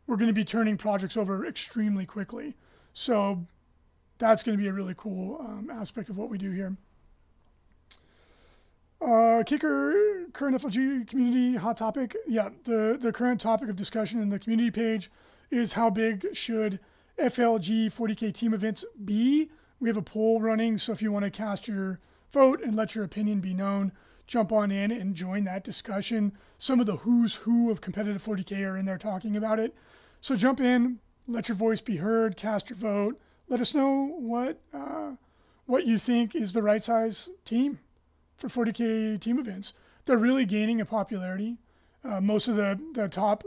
We're 0.08 0.18
going 0.18 0.28
to 0.28 0.34
be 0.34 0.44
turning 0.44 0.78
projects 0.78 1.16
over 1.16 1.46
extremely 1.46 2.06
quickly. 2.06 2.56
So 2.94 3.46
that's 4.18 4.44
going 4.44 4.58
to 4.58 4.62
be 4.62 4.68
a 4.68 4.74
really 4.74 4.94
cool 4.96 5.38
um, 5.40 5.70
aspect 5.72 6.10
of 6.10 6.18
what 6.18 6.30
we 6.30 6.38
do 6.38 6.52
here. 6.52 6.76
Uh, 9.02 9.42
kicker, 9.44 10.28
current 10.32 10.56
FLG 10.62 11.08
community 11.08 11.56
hot 11.56 11.78
topic. 11.78 12.16
Yeah, 12.28 12.50
the, 12.66 12.98
the 13.00 13.12
current 13.12 13.42
topic 13.42 13.68
of 13.68 13.76
discussion 13.76 14.22
in 14.22 14.30
the 14.30 14.38
community 14.38 14.70
page 14.70 15.10
is 15.50 15.74
how 15.74 15.90
big 15.90 16.28
should 16.34 16.80
FLG 17.18 17.88
40K 17.88 18.32
team 18.34 18.54
events 18.54 18.86
be? 19.04 19.50
We 19.80 19.90
have 19.90 19.98
a 19.98 20.04
poll 20.04 20.40
running, 20.40 20.78
so 20.78 20.92
if 20.92 21.02
you 21.02 21.12
want 21.12 21.26
to 21.26 21.32
cast 21.32 21.68
your 21.68 22.00
vote 22.32 22.62
and 22.62 22.76
let 22.76 22.96
your 22.96 23.04
opinion 23.04 23.40
be 23.40 23.54
known, 23.54 23.92
jump 24.28 24.52
on 24.52 24.72
in 24.72 24.92
and 24.92 25.16
join 25.16 25.44
that 25.44 25.64
discussion. 25.64 26.34
Some 26.58 26.80
of 26.80 26.86
the 26.86 26.98
who's 26.98 27.36
who 27.36 27.70
of 27.70 27.82
competitive 27.82 28.24
40K 28.24 28.66
are 28.66 28.78
in 28.78 28.86
there 28.86 28.98
talking 28.98 29.36
about 29.36 29.60
it. 29.60 29.76
So 30.22 30.36
jump 30.36 30.60
in, 30.60 31.00
let 31.28 31.50
your 31.50 31.56
voice 31.56 31.82
be 31.82 31.98
heard, 31.98 32.38
cast 32.38 32.70
your 32.70 32.78
vote. 32.78 33.20
Let 33.48 33.62
us 33.62 33.74
know 33.74 34.16
what 34.18 34.62
uh, 34.74 35.14
what 35.66 35.86
you 35.86 35.98
think 35.98 36.36
is 36.36 36.54
the 36.54 36.64
right 36.64 36.84
size 36.84 37.30
team 37.46 37.80
for 38.38 38.48
40k 38.48 39.20
team 39.20 39.40
events. 39.40 39.74
They're 40.06 40.18
really 40.18 40.46
gaining 40.46 40.80
in 40.80 40.86
popularity. 40.86 41.58
Uh, 42.04 42.20
most 42.20 42.48
of 42.48 42.56
the, 42.56 42.80
the 42.94 43.08
top, 43.08 43.44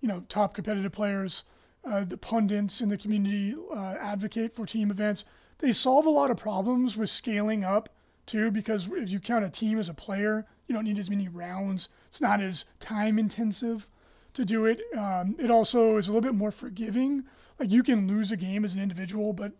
you 0.00 0.08
know, 0.08 0.24
top 0.28 0.54
competitive 0.54 0.92
players, 0.92 1.44
uh, 1.84 2.04
the 2.04 2.16
pundits 2.16 2.80
in 2.80 2.88
the 2.88 2.96
community 2.96 3.54
uh, 3.74 3.94
advocate 4.00 4.52
for 4.52 4.64
team 4.64 4.90
events. 4.90 5.24
They 5.58 5.72
solve 5.72 6.06
a 6.06 6.10
lot 6.10 6.30
of 6.30 6.36
problems 6.36 6.96
with 6.96 7.10
scaling 7.10 7.64
up 7.64 7.88
too, 8.26 8.50
because 8.50 8.88
if 8.92 9.10
you 9.10 9.20
count 9.20 9.44
a 9.44 9.50
team 9.50 9.78
as 9.78 9.88
a 9.88 9.94
player, 9.94 10.46
you 10.66 10.74
don't 10.74 10.84
need 10.84 10.98
as 10.98 11.10
many 11.10 11.28
rounds. 11.28 11.88
It's 12.08 12.20
not 12.20 12.40
as 12.40 12.64
time 12.80 13.18
intensive 13.18 13.88
to 14.34 14.44
do 14.44 14.66
it. 14.66 14.80
Um, 14.96 15.36
it 15.38 15.50
also 15.50 15.96
is 15.96 16.08
a 16.08 16.12
little 16.12 16.22
bit 16.22 16.34
more 16.34 16.50
forgiving. 16.50 17.24
Like 17.58 17.70
you 17.70 17.82
can 17.82 18.08
lose 18.08 18.32
a 18.32 18.36
game 18.36 18.64
as 18.64 18.74
an 18.74 18.82
individual, 18.82 19.32
but 19.32 19.52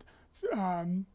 um, 0.53 1.05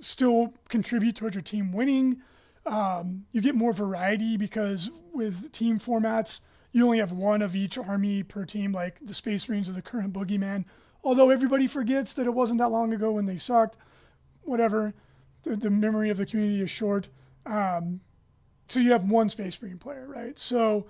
still 0.00 0.54
contribute 0.68 1.16
towards 1.16 1.34
your 1.34 1.42
team 1.42 1.72
winning. 1.72 2.22
Um, 2.66 3.24
you 3.32 3.40
get 3.40 3.54
more 3.54 3.72
variety 3.72 4.36
because 4.36 4.90
with 5.12 5.50
team 5.52 5.78
formats, 5.78 6.40
you 6.72 6.84
only 6.84 6.98
have 6.98 7.12
one 7.12 7.42
of 7.42 7.56
each 7.56 7.78
army 7.78 8.22
per 8.22 8.44
team, 8.44 8.72
like 8.72 8.98
the 9.00 9.14
Space 9.14 9.48
Marines 9.48 9.68
or 9.68 9.72
the 9.72 9.82
current 9.82 10.12
Boogeyman. 10.12 10.64
Although 11.02 11.30
everybody 11.30 11.66
forgets 11.66 12.12
that 12.14 12.26
it 12.26 12.34
wasn't 12.34 12.58
that 12.58 12.68
long 12.68 12.92
ago 12.92 13.12
when 13.12 13.26
they 13.26 13.36
sucked. 13.36 13.76
Whatever, 14.42 14.94
the, 15.48 15.56
the 15.56 15.70
memory 15.70 16.10
of 16.10 16.16
the 16.16 16.26
community 16.26 16.62
is 16.62 16.70
short. 16.70 17.08
Um, 17.46 18.00
so 18.68 18.80
you 18.80 18.92
have 18.92 19.04
one 19.04 19.28
Space 19.30 19.60
Marine 19.62 19.78
player, 19.78 20.06
right? 20.06 20.38
So 20.38 20.86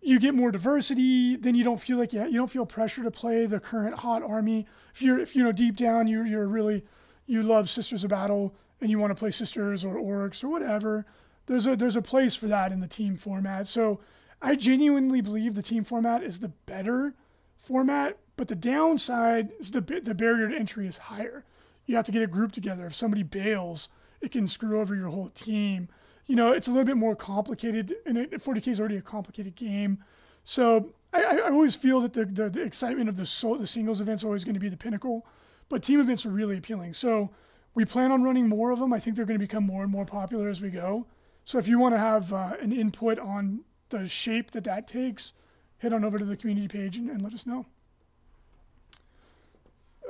you 0.00 0.20
get 0.20 0.34
more 0.34 0.50
diversity. 0.50 1.36
Then 1.36 1.54
you 1.54 1.64
don't 1.64 1.80
feel 1.80 1.98
like 1.98 2.12
you, 2.12 2.24
you 2.26 2.36
don't 2.36 2.50
feel 2.50 2.66
pressure 2.66 3.02
to 3.02 3.10
play 3.10 3.46
the 3.46 3.58
current 3.58 3.96
hot 3.96 4.22
army. 4.22 4.66
If 4.94 5.02
you're 5.02 5.18
if 5.18 5.34
you 5.34 5.42
know 5.42 5.52
deep 5.52 5.76
down 5.76 6.06
you're 6.06 6.26
you're 6.26 6.46
really 6.46 6.84
you 7.26 7.42
love 7.42 7.68
Sisters 7.68 8.04
of 8.04 8.10
Battle 8.10 8.54
and 8.80 8.90
you 8.90 8.98
want 8.98 9.10
to 9.10 9.18
play 9.18 9.30
Sisters 9.30 9.84
or 9.84 9.96
Orcs 9.96 10.44
or 10.44 10.48
whatever, 10.48 11.06
there's 11.46 11.66
a 11.66 11.74
there's 11.74 11.96
a 11.96 12.02
place 12.02 12.36
for 12.36 12.46
that 12.46 12.72
in 12.72 12.80
the 12.80 12.86
team 12.86 13.16
format. 13.16 13.66
So 13.66 14.00
I 14.42 14.54
genuinely 14.54 15.20
believe 15.20 15.54
the 15.54 15.62
team 15.62 15.82
format 15.82 16.22
is 16.22 16.40
the 16.40 16.48
better 16.66 17.14
format, 17.56 18.18
but 18.36 18.48
the 18.48 18.54
downside 18.54 19.50
is 19.58 19.70
the 19.70 19.80
the 19.80 20.14
barrier 20.14 20.48
to 20.48 20.56
entry 20.56 20.86
is 20.86 20.98
higher. 20.98 21.44
You 21.86 21.96
have 21.96 22.04
to 22.06 22.12
get 22.12 22.22
a 22.22 22.26
group 22.26 22.52
together. 22.52 22.86
If 22.86 22.94
somebody 22.94 23.22
bails, 23.22 23.88
it 24.20 24.32
can 24.32 24.46
screw 24.46 24.80
over 24.80 24.94
your 24.94 25.08
whole 25.08 25.30
team. 25.30 25.88
You 26.26 26.36
know, 26.36 26.52
it's 26.52 26.66
a 26.66 26.70
little 26.70 26.84
bit 26.84 26.96
more 26.96 27.14
complicated, 27.14 27.94
and 28.04 28.16
40k 28.16 28.68
is 28.68 28.80
already 28.80 28.96
a 28.96 29.02
complicated 29.02 29.54
game. 29.54 30.02
So 30.42 30.92
I, 31.12 31.22
I 31.22 31.50
always 31.50 31.76
feel 31.76 32.00
that 32.00 32.12
the, 32.12 32.24
the, 32.24 32.50
the 32.50 32.62
excitement 32.62 33.08
of 33.08 33.16
the 33.16 33.56
the 33.58 33.66
singles 33.66 34.00
event 34.00 34.20
is 34.20 34.24
always 34.24 34.44
going 34.44 34.54
to 34.54 34.60
be 34.60 34.68
the 34.68 34.76
pinnacle. 34.76 35.26
But 35.68 35.82
team 35.82 36.00
events 36.00 36.26
are 36.26 36.30
really 36.30 36.58
appealing. 36.58 36.94
So 36.94 37.30
we 37.74 37.84
plan 37.84 38.12
on 38.12 38.22
running 38.22 38.48
more 38.48 38.70
of 38.70 38.78
them. 38.78 38.92
I 38.92 38.98
think 38.98 39.16
they're 39.16 39.26
going 39.26 39.38
to 39.38 39.44
become 39.44 39.64
more 39.64 39.82
and 39.82 39.90
more 39.90 40.04
popular 40.04 40.48
as 40.48 40.60
we 40.60 40.70
go. 40.70 41.06
So 41.44 41.58
if 41.58 41.68
you 41.68 41.78
want 41.78 41.94
to 41.94 41.98
have 41.98 42.32
uh, 42.32 42.54
an 42.60 42.72
input 42.72 43.18
on 43.18 43.64
the 43.90 44.06
shape 44.06 44.52
that 44.52 44.64
that 44.64 44.88
takes, 44.88 45.32
head 45.78 45.92
on 45.92 46.04
over 46.04 46.18
to 46.18 46.24
the 46.24 46.36
community 46.36 46.68
page 46.68 46.96
and, 46.96 47.10
and 47.10 47.22
let 47.22 47.34
us 47.34 47.46
know. 47.46 47.66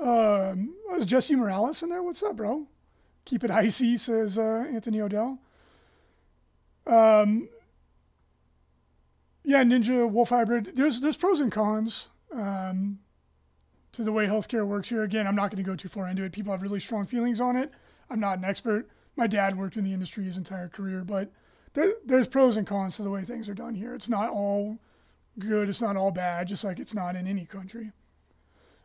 Um, 0.07 0.75
was 0.88 1.05
Jesse 1.05 1.35
Morales 1.35 1.83
in 1.83 1.88
there? 1.88 2.01
What's 2.01 2.23
up, 2.23 2.37
bro? 2.37 2.69
Keep 3.25 3.42
it 3.42 3.51
icy, 3.51 3.97
says 3.97 4.38
uh, 4.38 4.64
Anthony 4.71 5.01
Odell. 5.01 5.40
Um, 6.87 7.49
yeah, 9.42 9.64
Ninja 9.64 10.09
Wolf 10.09 10.29
Hybrid. 10.29 10.77
There's 10.77 11.01
there's 11.01 11.16
pros 11.16 11.40
and 11.40 11.51
cons. 11.51 12.09
Um, 12.33 13.01
to 13.92 14.05
the 14.05 14.12
way 14.12 14.27
healthcare 14.27 14.64
works 14.64 14.90
here. 14.90 15.03
Again, 15.03 15.27
I'm 15.27 15.35
not 15.35 15.51
going 15.51 15.64
to 15.64 15.69
go 15.69 15.75
too 15.75 15.88
far 15.88 16.07
into 16.07 16.23
it. 16.23 16.31
People 16.31 16.53
have 16.53 16.62
really 16.62 16.81
strong 16.81 17.07
feelings 17.07 17.40
on 17.40 17.57
it. 17.57 17.73
I'm 18.09 18.21
not 18.21 18.38
an 18.38 18.45
expert. 18.45 18.88
My 19.16 19.27
dad 19.27 19.59
worked 19.59 19.77
in 19.77 19.85
the 19.85 19.95
industry 19.95 20.25
his 20.25 20.37
entire 20.37 20.69
career, 20.69 21.03
but 21.03 21.33
there, 21.73 21.95
there's 22.05 22.29
pros 22.29 22.57
and 22.57 22.66
cons 22.66 22.97
to 22.97 23.03
the 23.03 23.11
way 23.11 23.23
things 23.23 23.49
are 23.49 23.55
done 23.55 23.75
here. 23.75 23.95
It's 23.95 24.09
not 24.09 24.29
all 24.29 24.79
good. 25.38 25.69
It's 25.69 25.81
not 25.81 25.97
all 25.97 26.11
bad. 26.12 26.47
Just 26.47 26.62
like 26.62 26.79
it's 26.79 26.95
not 26.95 27.16
in 27.16 27.27
any 27.27 27.47
country. 27.47 27.90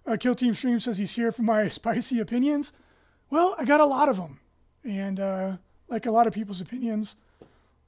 Uh, 0.05 0.17
Kill 0.17 0.35
Team 0.35 0.53
Stream 0.53 0.79
says 0.79 0.97
he's 0.97 1.15
here 1.15 1.31
for 1.31 1.43
my 1.43 1.67
spicy 1.69 2.19
opinions. 2.19 2.73
Well, 3.29 3.55
I 3.57 3.65
got 3.65 3.79
a 3.79 3.85
lot 3.85 4.09
of 4.09 4.17
them, 4.17 4.39
and 4.83 5.19
uh, 5.19 5.57
like 5.87 6.05
a 6.05 6.11
lot 6.11 6.27
of 6.27 6.33
people's 6.33 6.61
opinions, 6.61 7.15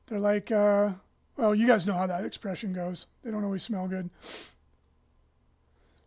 they're 0.08 0.20
like, 0.20 0.52
uh, 0.52 0.92
well, 1.36 1.54
you 1.54 1.68
guys 1.68 1.86
know 1.86 1.94
how 1.94 2.08
that 2.08 2.26
expression 2.26 2.74
goes. 2.74 3.08
They 3.24 3.32
don't 3.32 3.44
always 3.44 3.64
smell 3.64 3.88
good. 3.88 4.10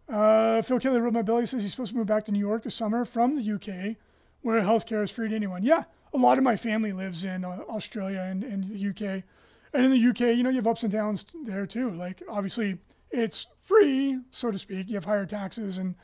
Uh, 0.09 0.62
Phil 0.62 0.79
Kelly 0.79 1.01
wrote 1.01 1.12
my 1.12 1.23
belly 1.23 1.47
says 1.47 1.62
he's 1.62 1.73
supposed 1.73 1.90
to 1.90 1.99
move 1.99 2.07
back 2.07 2.25
to 2.25 2.33
New 2.33 2.38
York 2.38 2.62
this 2.62 2.75
summer 2.75 3.05
from 3.05 3.35
the 3.35 3.53
UK, 3.53 3.97
where 4.42 4.62
healthcare 4.62 5.03
is 5.03 5.11
free 5.11 5.29
to 5.29 5.35
anyone. 5.35 5.64
Yeah, 5.64 5.85
a 6.14 6.19
lot 6.19 6.38
of 6.38 6.45
my 6.45 6.57
family 6.57 6.92
lives 6.92 7.25
in 7.25 7.45
uh, 7.45 7.59
Australia 7.69 8.21
and, 8.21 8.45
and 8.45 8.64
the 8.64 8.88
UK. 8.88 9.25
And 9.73 9.85
in 9.85 9.90
the 9.90 10.09
UK, 10.09 10.37
you 10.37 10.42
know, 10.42 10.51
you 10.51 10.57
have 10.57 10.66
ups 10.66 10.85
and 10.85 10.92
downs 10.92 11.27
there 11.45 11.66
too. 11.66 11.90
Like, 11.90 12.23
obviously, 12.29 12.79
it's 13.17 13.47
free, 13.63 14.21
so 14.31 14.51
to 14.51 14.59
speak. 14.59 14.89
You 14.89 14.97
have 14.97 15.07
higher 15.07 15.27
taxes 15.27 15.79
and, 15.79 15.95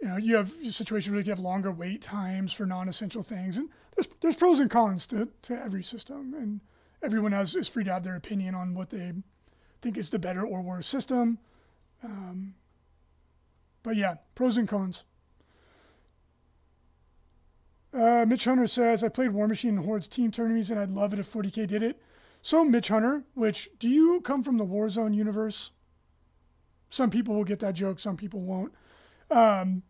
you 0.00 0.08
know, 0.08 0.16
you 0.16 0.36
have 0.36 0.48
situations 0.48 1.12
where 1.12 1.20
you 1.20 1.30
have 1.30 1.38
longer 1.38 1.70
wait 1.70 2.00
times 2.00 2.52
for 2.52 2.64
non 2.64 2.88
essential 2.88 3.22
things. 3.22 3.58
And 3.58 3.68
there's, 3.94 4.08
there's 4.20 4.36
pros 4.36 4.58
and 4.58 4.70
cons 4.70 5.06
to, 5.08 5.28
to 5.42 5.62
every 5.62 5.82
system. 5.82 6.34
And 6.34 6.60
everyone 7.02 7.32
has 7.32 7.54
is 7.54 7.68
free 7.68 7.84
to 7.84 7.92
have 7.92 8.02
their 8.02 8.16
opinion 8.16 8.54
on 8.54 8.74
what 8.74 8.90
they 8.90 9.12
think 9.82 9.98
is 9.98 10.10
the 10.10 10.18
better 10.18 10.44
or 10.44 10.62
worse 10.62 10.86
system. 10.86 11.38
Um, 12.02 12.54
but 13.82 13.96
yeah, 13.96 14.16
pros 14.34 14.56
and 14.56 14.68
cons. 14.68 15.04
Uh, 17.92 18.24
Mitch 18.26 18.44
Hunter 18.44 18.66
says, 18.66 19.02
I 19.02 19.08
played 19.08 19.30
War 19.30 19.48
Machine 19.48 19.76
and 19.76 19.84
Horde's 19.84 20.08
team 20.08 20.30
tournaments 20.30 20.70
and 20.70 20.78
I'd 20.78 20.90
love 20.90 21.12
it 21.12 21.18
if 21.18 21.32
40k 21.32 21.66
did 21.66 21.82
it. 21.82 22.00
So, 22.40 22.64
Mitch 22.64 22.88
Hunter, 22.88 23.24
which 23.34 23.68
do 23.78 23.88
you 23.88 24.20
come 24.20 24.42
from 24.42 24.58
the 24.58 24.64
Warzone 24.64 25.14
universe? 25.14 25.70
Some 26.90 27.10
people 27.10 27.34
will 27.34 27.44
get 27.44 27.60
that 27.60 27.74
joke, 27.74 28.00
some 28.00 28.16
people 28.16 28.40
won't. 28.40 28.72
Um, 29.30 29.82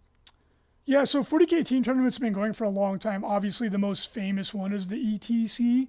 yeah, 0.84 1.04
so 1.04 1.22
40k 1.22 1.66
team 1.66 1.82
tournaments 1.82 2.16
have 2.16 2.22
been 2.22 2.32
going 2.32 2.54
for 2.54 2.64
a 2.64 2.70
long 2.70 2.98
time. 2.98 3.24
Obviously, 3.24 3.68
the 3.68 3.78
most 3.78 4.12
famous 4.12 4.54
one 4.54 4.72
is 4.72 4.88
the 4.88 4.96
ETC, 4.96 5.87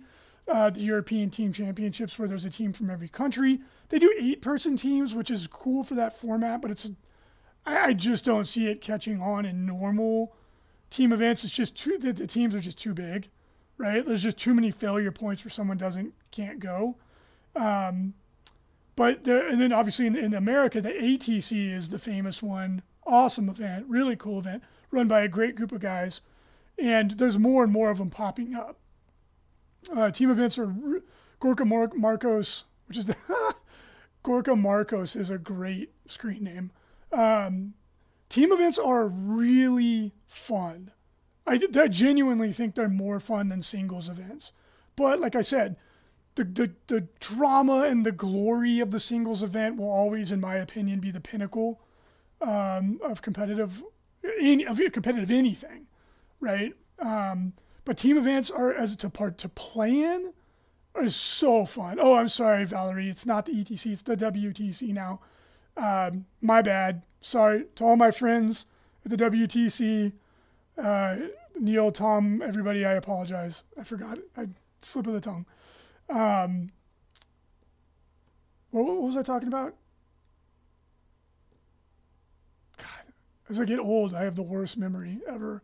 uh, 0.48 0.70
the 0.70 0.82
European 0.82 1.30
Team 1.30 1.54
Championships, 1.54 2.20
where 2.20 2.28
there's 2.28 2.44
a 2.44 2.50
team 2.50 2.74
from 2.74 2.90
every 2.90 3.08
country. 3.08 3.62
They 3.88 3.98
do 3.98 4.14
eight 4.20 4.42
person 4.42 4.76
teams, 4.76 5.16
which 5.16 5.32
is 5.32 5.48
cool 5.48 5.84
for 5.84 5.96
that 5.96 6.12
format, 6.12 6.62
but 6.62 6.70
it's 6.70 6.92
I, 7.66 7.78
I 7.78 7.94
just 7.94 8.26
don't 8.26 8.46
see 8.46 8.68
it 8.68 8.82
catching 8.82 9.22
on 9.22 9.46
in 9.46 9.66
normal 9.66 10.36
team 10.90 11.14
events. 11.14 11.44
It's 11.44 11.56
just 11.56 11.78
too 11.78 11.98
the, 11.98 12.12
the 12.12 12.28
teams 12.28 12.54
are 12.54 12.60
just 12.60 12.78
too 12.78 12.94
big, 12.94 13.30
right? 13.78 14.06
There's 14.06 14.24
just 14.24 14.38
too 14.38 14.54
many 14.54 14.72
failure 14.72 15.12
points 15.12 15.46
where 15.46 15.52
someone 15.52 15.78
doesn't 15.78 16.14
can't 16.32 16.60
go. 16.60 16.98
Um, 17.56 18.16
but 19.00 19.24
there, 19.24 19.48
and 19.48 19.62
then 19.62 19.72
obviously 19.72 20.08
in, 20.08 20.18
in 20.18 20.34
America, 20.34 20.82
the 20.82 20.90
ATC 20.90 21.74
is 21.74 21.88
the 21.88 21.98
famous 21.98 22.44
one. 22.44 22.82
Awesome 23.08 23.48
event, 23.48 23.86
really 23.88 24.18
cool 24.18 24.40
event, 24.40 24.62
run 24.92 25.08
by 25.08 25.22
a 25.22 25.30
great 25.30 25.56
group 25.56 25.72
of 25.72 25.80
guys, 25.80 26.20
and 26.78 27.12
there's 27.12 27.40
more 27.40 27.64
and 27.64 27.72
more 27.72 27.92
of 27.92 28.00
them 28.00 28.10
popping 28.10 28.54
up. 28.54 28.78
Uh, 29.96 30.12
team 30.12 30.30
events 30.30 30.60
are 30.60 30.76
Gorka 31.40 31.64
Mar- 31.64 31.94
Marcos, 31.96 32.66
which 32.90 32.98
is 32.98 33.06
the 33.06 33.16
Gorka 34.24 34.54
Marcos 34.54 35.16
is 35.16 35.32
a 35.32 35.38
great 35.38 35.94
screen 36.06 36.44
name. 36.44 36.72
Um, 37.14 37.76
team 38.28 38.52
events 38.52 38.78
are 38.78 39.08
really 39.08 40.12
fun. 40.28 40.92
I, 41.48 41.58
I, 41.74 41.88
genuinely 41.88 42.52
think 42.52 42.76
they're 42.76 42.90
more 42.90 43.22
fun 43.22 43.48
than 43.48 43.62
singles 43.62 44.10
events. 44.10 44.52
But 44.98 45.22
like 45.22 45.38
I 45.38 45.42
said, 45.42 45.78
the, 46.40 46.46
the, 46.46 46.74
the 46.88 47.08
drama 47.20 47.84
and 47.84 48.06
the 48.06 48.12
glory 48.14 48.80
of 48.80 48.92
the 48.92 49.00
singles 49.00 49.44
event 49.44 49.76
will 49.76 49.92
always, 49.92 50.32
in 50.32 50.40
my 50.40 50.56
opinion, 50.56 51.00
be 51.00 51.12
the 51.12 51.20
pinnacle 51.20 51.82
um, 52.42 53.00
of 53.04 53.22
competitive 53.22 53.84
any, 54.40 54.66
of 54.66 54.80
competitive 54.94 55.32
anything, 55.32 55.88
right? 56.40 56.74
Um, 57.00 57.54
but 57.84 57.98
team 57.98 58.18
events 58.18 58.50
are 58.50 58.74
as 58.74 58.96
to 58.98 59.10
part 59.10 59.38
to 59.40 59.50
plan 59.50 60.34
is 61.02 61.16
so 61.16 61.66
fun. 61.66 61.98
Oh, 62.00 62.16
I'm 62.16 62.28
sorry, 62.28 62.66
Valerie. 62.66 63.10
It's 63.10 63.26
not 63.26 63.46
the 63.46 63.54
ETC. 63.54 63.92
It's 63.92 64.02
the 64.02 64.16
WTC 64.16 64.94
now. 64.94 65.20
Um, 65.78 66.26
my 66.42 66.62
bad. 66.62 67.04
Sorry 67.22 67.66
to 67.76 67.84
all 67.84 67.96
my 67.96 68.12
friends 68.12 68.66
at 69.04 69.12
the 69.12 69.18
WTC. 69.18 70.14
Uh, 70.78 71.16
Neil, 71.60 71.92
Tom, 71.92 72.42
everybody, 72.42 72.86
I 72.86 72.94
apologize. 72.94 73.64
I 73.78 73.84
forgot. 73.84 74.20
I 74.38 74.48
slip 74.82 75.08
of 75.08 75.14
the 75.14 75.22
tongue. 75.22 75.46
Um, 76.10 76.72
what, 78.72 78.86
what 78.86 79.02
was 79.02 79.18
I 79.18 79.24
talking 79.24 79.48
about? 79.48 79.76
God, 82.78 83.14
as 83.50 83.60
I 83.60 83.66
get 83.66 83.80
old, 83.80 84.14
I 84.14 84.24
have 84.24 84.36
the 84.36 84.44
worst 84.44 84.78
memory 84.78 85.20
ever. 85.28 85.62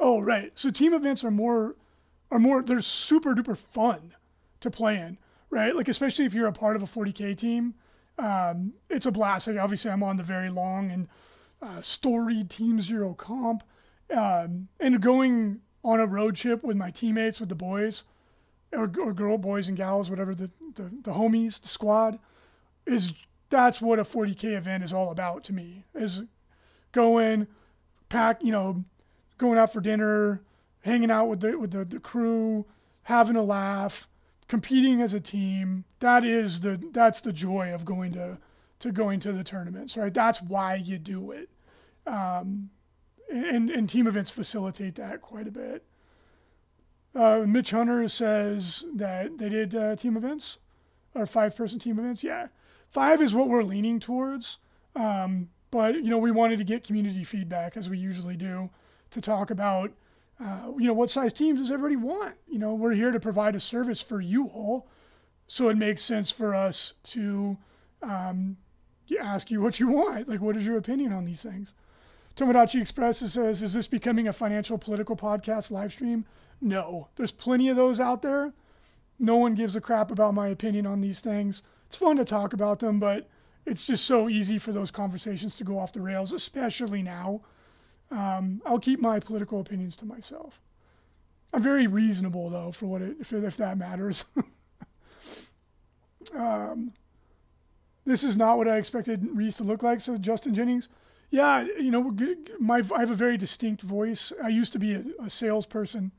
Oh, 0.00 0.20
right. 0.20 0.52
So 0.54 0.70
team 0.70 0.92
events 0.92 1.24
are 1.24 1.30
more, 1.30 1.76
are 2.30 2.38
more. 2.38 2.62
They're 2.62 2.80
super 2.80 3.34
duper 3.34 3.56
fun 3.56 4.14
to 4.60 4.70
play 4.70 4.96
in, 4.96 5.18
right? 5.50 5.74
Like 5.74 5.88
especially 5.88 6.24
if 6.24 6.34
you're 6.34 6.46
a 6.46 6.52
part 6.52 6.76
of 6.76 6.82
a 6.82 6.86
40k 6.86 7.36
team 7.36 7.74
um, 8.18 8.74
it's 8.90 9.06
a 9.06 9.12
blast. 9.12 9.46
Like 9.46 9.58
obviously, 9.58 9.90
I'm 9.90 10.02
on 10.02 10.16
the 10.16 10.22
very 10.22 10.50
long 10.50 10.90
and 10.90 11.08
uh, 11.62 11.80
storied 11.80 12.50
Team 12.50 12.80
Zero 12.80 13.14
comp, 13.14 13.62
um, 14.14 14.68
and 14.80 15.00
going 15.00 15.60
on 15.84 16.00
a 16.00 16.06
road 16.06 16.34
trip 16.34 16.62
with 16.64 16.76
my 16.76 16.90
teammates, 16.90 17.40
with 17.40 17.48
the 17.48 17.54
boys, 17.54 18.02
or, 18.72 18.90
or 18.98 19.12
girl 19.12 19.38
boys 19.38 19.68
and 19.68 19.76
gals, 19.76 20.10
whatever 20.10 20.34
the, 20.34 20.50
the 20.74 20.90
the 21.02 21.12
homies, 21.12 21.60
the 21.60 21.68
squad, 21.68 22.18
is 22.86 23.14
that's 23.50 23.80
what 23.80 23.98
a 23.98 24.04
40k 24.04 24.56
event 24.56 24.84
is 24.84 24.92
all 24.92 25.10
about 25.10 25.44
to 25.44 25.52
me. 25.52 25.84
Is 25.94 26.22
going, 26.92 27.46
pack, 28.08 28.42
you 28.42 28.52
know, 28.52 28.84
going 29.38 29.58
out 29.58 29.72
for 29.72 29.80
dinner, 29.80 30.42
hanging 30.80 31.10
out 31.10 31.26
with 31.26 31.40
the 31.40 31.58
with 31.58 31.70
the, 31.70 31.84
the 31.84 32.00
crew, 32.00 32.66
having 33.04 33.36
a 33.36 33.42
laugh 33.42 34.08
competing 34.48 35.00
as 35.00 35.14
a 35.14 35.20
team. 35.20 35.84
That 36.00 36.24
is 36.24 36.60
the 36.60 36.80
that's 36.92 37.20
the 37.20 37.32
joy 37.32 37.72
of 37.72 37.84
going 37.84 38.12
to 38.12 38.38
to 38.80 38.92
going 38.92 39.20
to 39.20 39.32
the 39.32 39.44
tournaments 39.44 39.96
right? 39.96 40.14
That's 40.14 40.40
why 40.40 40.76
you 40.76 40.98
do 40.98 41.32
it. 41.32 41.48
Um, 42.06 42.70
and, 43.30 43.68
and 43.68 43.88
team 43.88 44.06
events 44.06 44.30
facilitate 44.30 44.94
that 44.94 45.20
quite 45.20 45.46
a 45.46 45.50
bit 45.50 45.84
uh, 47.18 47.44
mitch 47.46 47.70
hunter 47.72 48.06
says 48.08 48.86
that 48.94 49.38
they 49.38 49.48
did 49.48 49.74
uh, 49.74 49.96
team 49.96 50.16
events 50.16 50.58
or 51.14 51.26
five 51.26 51.56
person 51.56 51.78
team 51.78 51.98
events 51.98 52.22
yeah 52.24 52.48
five 52.88 53.20
is 53.20 53.34
what 53.34 53.48
we're 53.48 53.62
leaning 53.62 54.00
towards 54.00 54.58
um, 54.96 55.48
but 55.70 55.96
you 55.96 56.10
know 56.10 56.18
we 56.18 56.30
wanted 56.30 56.56
to 56.58 56.64
get 56.64 56.84
community 56.84 57.24
feedback 57.24 57.76
as 57.76 57.90
we 57.90 57.98
usually 57.98 58.36
do 58.36 58.70
to 59.10 59.20
talk 59.20 59.50
about 59.50 59.92
uh, 60.40 60.70
you 60.78 60.86
know, 60.86 60.92
what 60.92 61.10
size 61.10 61.32
teams 61.32 61.58
does 61.58 61.70
everybody 61.70 61.96
want? 61.96 62.36
You 62.46 62.58
know, 62.58 62.74
we're 62.74 62.92
here 62.92 63.10
to 63.10 63.18
provide 63.18 63.56
a 63.56 63.60
service 63.60 64.00
for 64.00 64.20
you 64.20 64.46
all. 64.46 64.86
So 65.48 65.68
it 65.68 65.76
makes 65.76 66.02
sense 66.02 66.30
for 66.30 66.54
us 66.54 66.94
to 67.04 67.56
um, 68.02 68.56
ask 69.20 69.50
you 69.50 69.60
what 69.60 69.80
you 69.80 69.88
want. 69.88 70.28
Like, 70.28 70.40
what 70.40 70.56
is 70.56 70.64
your 70.64 70.76
opinion 70.76 71.12
on 71.12 71.24
these 71.24 71.42
things? 71.42 71.74
Tomodachi 72.36 72.80
Express 72.80 73.18
says, 73.18 73.62
is 73.62 73.72
this 73.72 73.88
becoming 73.88 74.28
a 74.28 74.32
financial 74.32 74.78
political 74.78 75.16
podcast 75.16 75.72
live 75.72 75.92
stream? 75.92 76.24
No, 76.60 77.08
there's 77.16 77.32
plenty 77.32 77.68
of 77.68 77.76
those 77.76 78.00
out 78.00 78.22
there. 78.22 78.52
No 79.18 79.36
one 79.36 79.54
gives 79.54 79.76
a 79.76 79.80
crap 79.80 80.10
about 80.10 80.34
my 80.34 80.48
opinion 80.48 80.86
on 80.86 81.00
these 81.00 81.20
things. 81.20 81.62
It's 81.86 81.96
fun 81.96 82.16
to 82.16 82.24
talk 82.24 82.52
about 82.52 82.80
them, 82.80 82.98
but 82.98 83.28
it's 83.66 83.86
just 83.86 84.04
so 84.04 84.28
easy 84.28 84.58
for 84.58 84.72
those 84.72 84.90
conversations 84.90 85.56
to 85.56 85.64
go 85.64 85.78
off 85.78 85.92
the 85.92 86.00
rails, 86.00 86.32
especially 86.32 87.02
now 87.02 87.42
um, 88.10 88.62
I'll 88.64 88.78
keep 88.78 89.00
my 89.00 89.20
political 89.20 89.60
opinions 89.60 89.96
to 89.96 90.06
myself. 90.06 90.60
I'm 91.52 91.62
very 91.62 91.86
reasonable 91.86 92.50
though, 92.50 92.72
for 92.72 92.86
what 92.86 93.02
it, 93.02 93.16
if, 93.20 93.32
if 93.32 93.56
that 93.56 93.78
matters. 93.78 94.24
um, 96.34 96.92
this 98.04 98.24
is 98.24 98.36
not 98.36 98.56
what 98.56 98.68
I 98.68 98.76
expected 98.76 99.26
Reece 99.34 99.56
to 99.56 99.64
look 99.64 99.82
like. 99.82 100.00
So 100.00 100.16
Justin 100.16 100.54
Jennings, 100.54 100.88
yeah, 101.30 101.66
you 101.78 101.90
know, 101.90 102.16
my 102.58 102.82
I 102.94 103.00
have 103.00 103.10
a 103.10 103.14
very 103.14 103.36
distinct 103.36 103.82
voice. 103.82 104.32
I 104.42 104.48
used 104.48 104.72
to 104.72 104.78
be 104.78 104.94
a, 104.94 105.04
a 105.24 105.30
salesperson, 105.30 106.12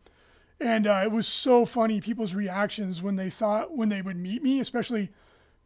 and 0.60 0.88
uh, 0.88 1.02
it 1.04 1.12
was 1.12 1.28
so 1.28 1.66
funny 1.66 2.02
people's 2.02 2.36
reactions 2.36 3.02
when 3.02 3.16
they 3.16 3.30
thought 3.30 3.76
when 3.76 3.90
they 3.90 4.02
would 4.02 4.18
meet 4.18 4.44
me, 4.44 4.60
especially, 4.60 5.10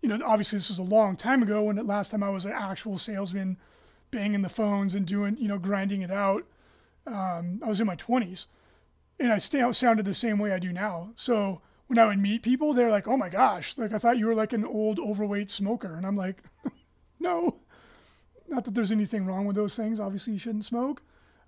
you 0.02 0.10
know, 0.10 0.20
obviously 0.26 0.58
this 0.58 0.70
was 0.70 0.80
a 0.80 0.84
long 0.84 1.16
time 1.16 1.42
ago 1.42 1.64
when 1.64 1.76
the 1.76 1.84
last 1.84 2.12
time 2.12 2.22
I 2.24 2.30
was 2.30 2.46
an 2.46 2.52
actual 2.52 2.98
salesman 2.98 3.58
banging 4.12 4.44
the 4.44 4.50
phones 4.50 4.94
and 4.94 5.06
doing, 5.06 5.38
you 5.38 5.48
know, 5.48 5.58
grinding 5.58 6.02
it 6.02 6.12
out. 6.12 6.46
Um, 7.08 7.60
I 7.64 7.68
was 7.68 7.82
in 7.82 7.88
my 7.88 7.96
20s 7.96 8.46
and 9.20 9.34
I 9.34 9.40
still 9.40 9.74
sounded 9.74 10.06
the 10.06 10.14
same 10.14 10.38
way 10.38 10.54
I 10.54 10.60
do 10.60 10.72
now. 10.72 11.12
So 11.16 11.62
when 11.88 11.98
I 11.98 12.06
would 12.06 12.20
meet 12.20 12.44
people, 12.44 12.74
they're 12.74 12.92
like, 12.92 13.08
oh 13.08 13.18
my 13.18 13.30
gosh, 13.30 13.78
like 13.78 13.94
I 13.94 13.98
thought 13.98 14.18
you 14.18 14.28
were 14.28 14.36
like 14.36 14.54
an 14.54 14.66
old 14.66 15.00
overweight 15.00 15.50
smoker. 15.50 15.96
And 15.96 16.06
I'm 16.06 16.16
like, 16.16 16.44
no, 17.20 17.58
not 18.48 18.66
that 18.66 18.76
there's 18.76 18.92
anything 18.92 19.26
wrong 19.26 19.46
with 19.46 19.56
those 19.56 19.76
things. 19.76 20.00
Obviously, 20.00 20.34
you 20.34 20.40
shouldn't 20.40 20.66
smoke. 20.66 21.02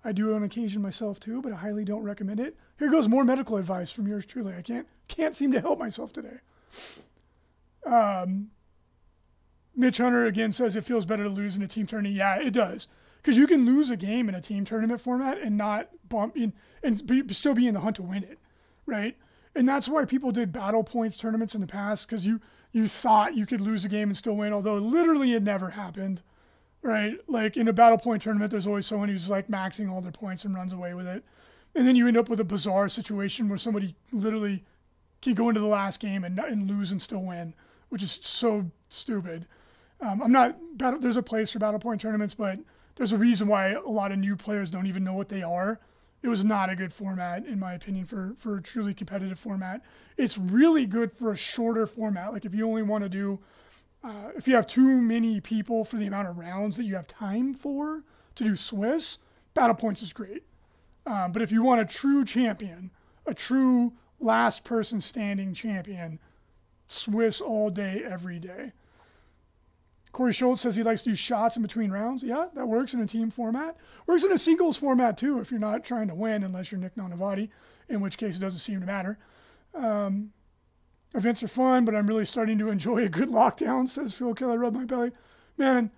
I 0.06 0.12
do 0.12 0.30
it 0.30 0.36
on 0.36 0.44
occasion 0.44 0.82
myself 0.82 1.18
too, 1.18 1.42
but 1.42 1.52
I 1.52 1.56
highly 1.56 1.84
don't 1.84 2.04
recommend 2.04 2.38
it. 2.38 2.56
Here 2.78 2.88
goes 2.88 3.08
more 3.08 3.24
medical 3.24 3.56
advice 3.56 3.90
from 3.90 4.06
yours 4.06 4.24
truly. 4.24 4.54
I 4.54 4.62
can't 4.62 4.86
can't 5.08 5.34
seem 5.34 5.50
to 5.50 5.60
help 5.60 5.80
myself 5.80 6.12
today. 6.12 6.38
Um, 7.84 8.50
Mitch 9.74 9.98
Hunter 9.98 10.24
again 10.24 10.52
says 10.52 10.76
it 10.76 10.84
feels 10.84 11.06
better 11.06 11.24
to 11.24 11.28
lose 11.28 11.56
in 11.56 11.62
a 11.62 11.66
team 11.66 11.86
tournament. 11.86 12.14
Yeah, 12.14 12.36
it 12.36 12.52
does. 12.52 12.86
Because 13.20 13.36
you 13.36 13.48
can 13.48 13.66
lose 13.66 13.90
a 13.90 13.96
game 13.96 14.28
in 14.28 14.36
a 14.36 14.40
team 14.40 14.64
tournament 14.64 15.00
format 15.00 15.38
and 15.38 15.56
not 15.56 15.88
bump 16.08 16.36
in 16.36 16.52
and 16.84 17.04
be, 17.04 17.24
still 17.34 17.54
be 17.54 17.66
in 17.66 17.74
the 17.74 17.80
hunt 17.80 17.96
to 17.96 18.02
win 18.02 18.22
it, 18.22 18.38
right? 18.86 19.16
And 19.56 19.68
that's 19.68 19.88
why 19.88 20.04
people 20.04 20.30
did 20.30 20.52
battle 20.52 20.84
points 20.84 21.16
tournaments 21.16 21.56
in 21.56 21.60
the 21.60 21.66
past 21.66 22.06
because 22.06 22.24
you 22.24 22.40
you 22.70 22.86
thought 22.86 23.36
you 23.36 23.44
could 23.44 23.60
lose 23.60 23.84
a 23.84 23.88
game 23.88 24.08
and 24.08 24.16
still 24.16 24.36
win, 24.36 24.52
although 24.52 24.76
literally 24.76 25.32
it 25.32 25.42
never 25.42 25.70
happened, 25.70 26.22
right? 26.86 27.18
Like 27.26 27.56
in 27.56 27.68
a 27.68 27.72
battle 27.72 27.98
point 27.98 28.22
tournament, 28.22 28.50
there's 28.50 28.66
always 28.66 28.86
someone 28.86 29.08
who's 29.08 29.28
like 29.28 29.48
maxing 29.48 29.90
all 29.90 30.00
their 30.00 30.12
points 30.12 30.44
and 30.44 30.54
runs 30.54 30.72
away 30.72 30.94
with 30.94 31.06
it, 31.06 31.24
and 31.74 31.86
then 31.86 31.96
you 31.96 32.06
end 32.06 32.16
up 32.16 32.28
with 32.28 32.40
a 32.40 32.44
bizarre 32.44 32.88
situation 32.88 33.48
where 33.48 33.58
somebody 33.58 33.94
literally 34.12 34.64
can 35.20 35.34
go 35.34 35.48
into 35.48 35.60
the 35.60 35.66
last 35.66 36.00
game 36.00 36.24
and, 36.24 36.38
and 36.38 36.70
lose 36.70 36.90
and 36.90 37.02
still 37.02 37.22
win, 37.22 37.54
which 37.88 38.02
is 38.02 38.18
so 38.22 38.70
stupid. 38.88 39.46
Um, 40.00 40.22
I'm 40.22 40.32
not 40.32 40.56
battle. 40.78 41.00
There's 41.00 41.16
a 41.16 41.22
place 41.22 41.50
for 41.50 41.58
battle 41.58 41.80
point 41.80 42.00
tournaments, 42.00 42.34
but 42.34 42.60
there's 42.94 43.12
a 43.12 43.18
reason 43.18 43.48
why 43.48 43.70
a 43.70 43.80
lot 43.80 44.12
of 44.12 44.18
new 44.18 44.36
players 44.36 44.70
don't 44.70 44.86
even 44.86 45.04
know 45.04 45.14
what 45.14 45.28
they 45.28 45.42
are. 45.42 45.80
It 46.22 46.28
was 46.28 46.44
not 46.44 46.70
a 46.70 46.76
good 46.76 46.92
format, 46.92 47.46
in 47.46 47.58
my 47.58 47.74
opinion, 47.74 48.06
for 48.06 48.34
for 48.38 48.56
a 48.56 48.62
truly 48.62 48.94
competitive 48.94 49.38
format. 49.38 49.82
It's 50.16 50.38
really 50.38 50.86
good 50.86 51.12
for 51.12 51.32
a 51.32 51.36
shorter 51.36 51.86
format. 51.86 52.32
Like 52.32 52.44
if 52.44 52.54
you 52.54 52.66
only 52.66 52.82
want 52.82 53.04
to 53.04 53.08
do, 53.08 53.40
uh, 54.04 54.30
if 54.36 54.46
you 54.46 54.54
have 54.54 54.66
too 54.66 55.00
many 55.00 55.40
people 55.40 55.84
for 55.84 55.96
the 55.96 56.06
amount 56.06 56.28
of 56.28 56.38
rounds 56.38 56.76
that 56.76 56.84
you 56.84 56.94
have 56.94 57.06
time 57.06 57.54
for 57.54 58.04
to 58.34 58.44
do 58.44 58.56
Swiss, 58.56 59.18
battle 59.54 59.74
points 59.74 60.02
is 60.02 60.12
great. 60.12 60.44
Um, 61.06 61.32
but 61.32 61.42
if 61.42 61.52
you 61.52 61.62
want 61.62 61.80
a 61.80 61.84
true 61.84 62.24
champion, 62.24 62.90
a 63.26 63.34
true 63.34 63.94
last 64.20 64.64
person 64.64 65.00
standing 65.00 65.54
champion, 65.54 66.18
Swiss 66.86 67.40
all 67.40 67.70
day, 67.70 68.02
every 68.04 68.38
day. 68.38 68.72
Corey 70.12 70.32
Schultz 70.32 70.62
says 70.62 70.76
he 70.76 70.82
likes 70.82 71.02
to 71.02 71.10
do 71.10 71.14
shots 71.14 71.56
in 71.56 71.62
between 71.62 71.90
rounds. 71.90 72.22
Yeah, 72.22 72.46
that 72.54 72.68
works 72.68 72.94
in 72.94 73.00
a 73.00 73.06
team 73.06 73.30
format. 73.30 73.76
Works 74.06 74.24
in 74.24 74.32
a 74.32 74.38
singles 74.38 74.78
format 74.78 75.18
too 75.18 75.40
if 75.40 75.50
you're 75.50 75.60
not 75.60 75.84
trying 75.84 76.08
to 76.08 76.14
win, 76.14 76.42
unless 76.42 76.72
you're 76.72 76.80
Nick 76.80 76.94
Nanavati, 76.94 77.50
in 77.88 78.00
which 78.00 78.16
case 78.16 78.38
it 78.38 78.40
doesn't 78.40 78.60
seem 78.60 78.80
to 78.80 78.86
matter. 78.86 79.18
Um, 79.74 80.32
events 81.16 81.42
are 81.42 81.48
fun, 81.48 81.84
but 81.84 81.94
I'm 81.94 82.06
really 82.06 82.24
starting 82.24 82.58
to 82.58 82.70
enjoy 82.70 83.04
a 83.04 83.08
good 83.08 83.28
lockdown, 83.30 83.88
says 83.88 84.14
Phil 84.14 84.34
Keller. 84.34 84.58
Rub 84.58 84.74
my 84.74 84.84
belly. 84.84 85.12
Man, 85.56 85.90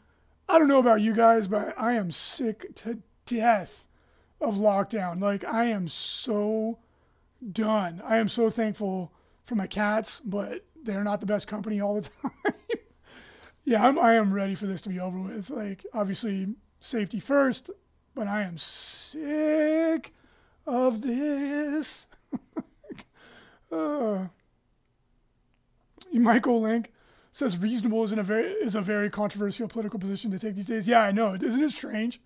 I 0.49 0.59
don't 0.59 0.69
know 0.69 0.79
about 0.79 1.01
you 1.01 1.15
guys, 1.15 1.49
but 1.49 1.75
I 1.77 1.95
am 1.95 2.11
sick 2.11 2.75
to 2.77 3.03
death 3.27 3.87
of 4.41 4.55
lockdown. 4.55 5.21
Like, 5.21 5.45
I 5.45 5.65
am 5.65 5.89
so 5.89 6.79
done. 7.53 8.01
I 8.05 8.17
am 8.17 8.29
so 8.29 8.49
thankful 8.51 9.13
for 9.45 9.55
my 9.55 9.67
cats, 9.67 10.21
but 10.25 10.65
they're 10.81 11.05
not 11.05 11.21
the 11.21 11.27
best 11.27 11.49
company 11.49 11.81
all 11.81 11.97
the 11.97 12.09
time 12.23 12.55
yeah, 13.69 13.87
I'm, 13.87 13.99
I 13.99 14.15
am 14.15 14.33
ready 14.33 14.55
for 14.55 14.67
this 14.67 14.81
to 14.83 14.89
be 14.89 14.99
over 14.99 15.21
with. 15.21 15.51
Like, 15.51 15.85
obviously, 15.93 16.55
safety 16.81 17.21
first, 17.21 17.69
but 18.15 18.27
I 18.27 18.41
am 18.41 18.57
sick 18.57 20.15
of 20.67 21.03
this. 21.03 22.07
uh, 23.73 24.29
Michael 26.13 26.61
Link 26.61 26.93
says 27.33 27.59
reasonable 27.59 28.03
is, 28.05 28.13
a 28.13 28.23
very, 28.23 28.51
is 28.51 28.75
a 28.75 28.81
very 28.81 29.11
controversial 29.11 29.69
political 29.69 29.99
position 29.99 30.31
to 30.31 30.39
take 30.39 30.55
these 30.55 30.67
days. 30.67 30.89
Yeah, 30.89 31.03
I 31.03 31.13
know. 31.13 31.35
Isn't 31.35 31.63
it 31.63 31.71
strange? 31.71 32.21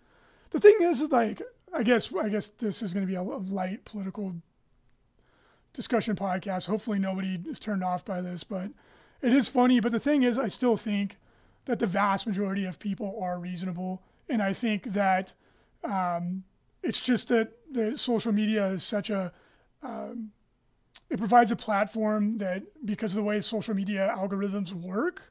The 0.51 0.61
thing 0.61 0.77
is, 0.81 1.03
like, 1.11 1.43
I 1.73 1.83
guess 1.83 2.13
I 2.15 2.29
guess 2.29 2.49
this 2.49 2.83
is 2.83 2.93
going 2.93 3.07
to 3.07 3.11
be 3.11 3.17
a, 3.17 3.23
a 3.23 3.23
light 3.23 3.85
political 3.85 4.35
discussion 5.73 6.17
podcast. 6.17 6.67
Hopefully, 6.67 6.99
nobody 6.99 7.39
is 7.47 7.59
turned 7.59 7.83
off 7.83 8.05
by 8.05 8.21
this, 8.21 8.45
but 8.45 8.71
it 9.23 9.33
is 9.33 9.49
funny. 9.49 9.81
But 9.81 9.93
the 9.93 10.01
thing 10.01 10.23
is, 10.23 10.39
I 10.39 10.49
still 10.49 10.77
think 10.77 11.17
that 11.65 11.79
the 11.79 11.87
vast 11.87 12.27
majority 12.27 12.65
of 12.65 12.79
people 12.79 13.19
are 13.21 13.39
reasonable. 13.39 14.03
And 14.29 14.43
I 14.43 14.53
think 14.53 14.85
that 14.93 15.35
um, 15.85 16.45
it's 16.83 17.05
just 17.05 17.29
that 17.29 17.53
the 17.71 17.97
social 17.97 18.33
media 18.33 18.67
is 18.67 18.85
such 18.85 19.11
a, 19.11 19.33
um, 19.83 20.33
it 21.13 21.19
provides 21.19 21.53
a 21.53 21.57
platform 21.57 22.39
that 22.39 22.63
because 22.87 23.13
of 23.13 23.17
the 23.17 23.23
way 23.23 23.39
social 23.43 23.75
media 23.75 24.11
algorithms 24.17 24.73
work, 24.73 25.31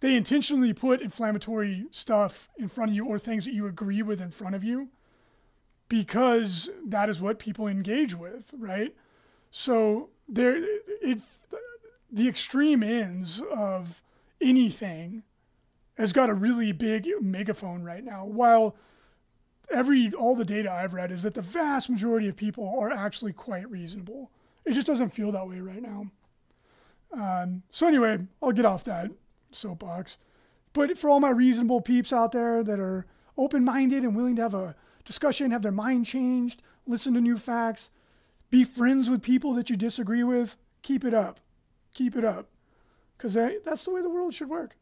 they 0.00 0.16
intentionally 0.16 0.72
put 0.72 1.00
inflammatory 1.00 1.86
stuff 1.92 2.48
in 2.58 2.66
front 2.66 2.90
of 2.90 2.96
you 2.96 3.06
or 3.06 3.16
things 3.16 3.44
that 3.44 3.54
you 3.54 3.68
agree 3.68 4.02
with 4.02 4.20
in 4.20 4.32
front 4.32 4.56
of 4.56 4.64
you 4.64 4.88
because 5.88 6.68
that 6.84 7.08
is 7.08 7.20
what 7.20 7.38
people 7.38 7.68
engage 7.68 8.16
with, 8.16 8.52
right? 8.58 8.96
So 9.52 10.08
there, 10.28 10.56
it, 11.00 11.20
the 12.10 12.26
extreme 12.26 12.82
ends 12.82 13.40
of 13.54 14.02
anything 14.40 15.22
has 15.96 16.12
got 16.12 16.30
a 16.30 16.34
really 16.34 16.72
big 16.72 17.08
megaphone 17.20 17.84
right 17.84 18.02
now. 18.02 18.24
While 18.24 18.74
every 19.70 20.12
all 20.12 20.34
the 20.34 20.44
data 20.44 20.70
I've 20.70 20.94
read 20.94 21.12
is 21.12 21.22
that 21.22 21.34
the 21.34 21.42
vast 21.42 21.88
majority 21.88 22.26
of 22.26 22.36
people 22.36 22.76
are 22.76 22.90
actually 22.90 23.32
quite 23.32 23.70
reasonable. 23.70 24.32
It 24.66 24.72
just 24.72 24.86
doesn't 24.86 25.10
feel 25.10 25.32
that 25.32 25.48
way 25.48 25.60
right 25.60 25.80
now. 25.80 26.10
Um, 27.12 27.62
so 27.70 27.86
anyway, 27.86 28.18
I'll 28.42 28.52
get 28.52 28.64
off 28.64 28.84
that 28.84 29.12
soapbox. 29.50 30.18
But 30.72 30.98
for 30.98 31.08
all 31.08 31.20
my 31.20 31.30
reasonable 31.30 31.80
peeps 31.80 32.12
out 32.12 32.32
there 32.32 32.62
that 32.64 32.80
are 32.80 33.06
open-minded 33.38 34.02
and 34.02 34.14
willing 34.16 34.36
to 34.36 34.42
have 34.42 34.54
a 34.54 34.74
discussion, 35.04 35.52
have 35.52 35.62
their 35.62 35.72
mind 35.72 36.04
changed, 36.04 36.62
listen 36.86 37.14
to 37.14 37.20
new 37.20 37.36
facts, 37.38 37.90
be 38.50 38.64
friends 38.64 39.08
with 39.08 39.22
people 39.22 39.54
that 39.54 39.70
you 39.70 39.76
disagree 39.76 40.22
with, 40.22 40.56
keep 40.82 41.04
it 41.04 41.14
up. 41.14 41.40
Keep 41.94 42.16
it 42.16 42.24
up. 42.24 42.48
Because 43.16 43.34
that's 43.64 43.84
the 43.84 43.90
way 43.92 44.02
the 44.02 44.10
world 44.10 44.34
should 44.34 44.50
work. 44.50 44.76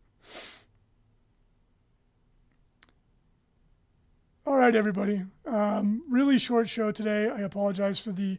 All 4.47 4.57
right, 4.57 4.75
everybody. 4.75 5.23
Um, 5.47 6.03
really 6.11 6.38
short 6.38 6.68
show 6.68 6.90
today. 6.90 7.31
I 7.31 7.40
apologize 7.40 7.99
for 7.99 8.11
the 8.11 8.38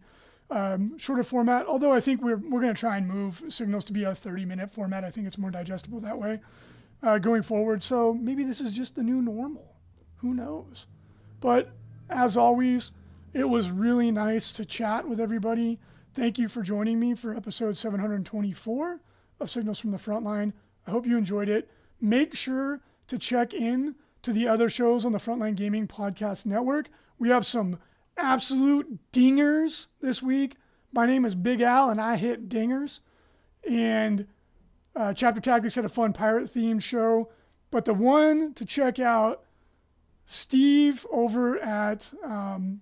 um, 0.49 0.97
shorter 0.97 1.23
format, 1.23 1.65
although 1.65 1.93
I 1.93 1.99
think 1.99 2.21
we're, 2.21 2.37
we're 2.37 2.61
going 2.61 2.73
to 2.73 2.79
try 2.79 2.97
and 2.97 3.07
move 3.07 3.43
signals 3.49 3.85
to 3.85 3.93
be 3.93 4.03
a 4.03 4.13
30 4.13 4.45
minute 4.45 4.71
format. 4.71 5.03
I 5.03 5.09
think 5.09 5.27
it's 5.27 5.37
more 5.37 5.51
digestible 5.51 5.99
that 6.01 6.19
way 6.19 6.39
uh, 7.01 7.17
going 7.17 7.41
forward. 7.41 7.81
So 7.83 8.13
maybe 8.13 8.43
this 8.43 8.61
is 8.61 8.73
just 8.73 8.95
the 8.95 9.03
new 9.03 9.21
normal. 9.21 9.75
Who 10.17 10.33
knows? 10.33 10.85
But 11.39 11.71
as 12.09 12.37
always, 12.37 12.91
it 13.33 13.49
was 13.49 13.71
really 13.71 14.11
nice 14.11 14.51
to 14.53 14.65
chat 14.65 15.07
with 15.07 15.19
everybody. 15.19 15.79
Thank 16.13 16.39
you 16.39 16.47
for 16.47 16.61
joining 16.61 16.99
me 16.99 17.15
for 17.15 17.35
episode 17.35 17.75
724 17.75 19.01
of 19.39 19.49
Signals 19.49 19.79
from 19.79 19.91
the 19.91 19.97
Frontline. 19.97 20.53
I 20.87 20.91
hope 20.91 21.05
you 21.05 21.17
enjoyed 21.17 21.49
it. 21.49 21.69
Make 21.99 22.35
sure 22.35 22.81
to 23.07 23.17
check 23.17 23.53
in 23.53 23.95
to 24.21 24.31
the 24.31 24.47
other 24.47 24.69
shows 24.69 25.05
on 25.05 25.11
the 25.11 25.17
Frontline 25.17 25.55
Gaming 25.55 25.87
Podcast 25.87 26.45
Network. 26.45 26.87
We 27.19 27.29
have 27.29 27.45
some 27.45 27.79
absolute 28.17 28.99
dingers 29.11 29.87
this 30.01 30.21
week. 30.21 30.55
My 30.91 31.05
name 31.05 31.25
is 31.25 31.35
Big 31.35 31.61
Al, 31.61 31.89
and 31.89 31.99
I 31.99 32.15
hit 32.15 32.49
dingers. 32.49 32.99
And 33.69 34.27
uh, 34.95 35.13
Chapter 35.13 35.41
Tactics 35.41 35.75
had 35.75 35.85
a 35.85 35.89
fun 35.89 36.13
pirate 36.13 36.45
themed 36.53 36.81
show. 36.81 37.29
But 37.71 37.85
the 37.85 37.93
one 37.93 38.53
to 38.53 38.65
check 38.65 38.99
out, 38.99 39.43
Steve 40.25 41.05
over 41.11 41.59
at 41.59 42.13
um, 42.23 42.81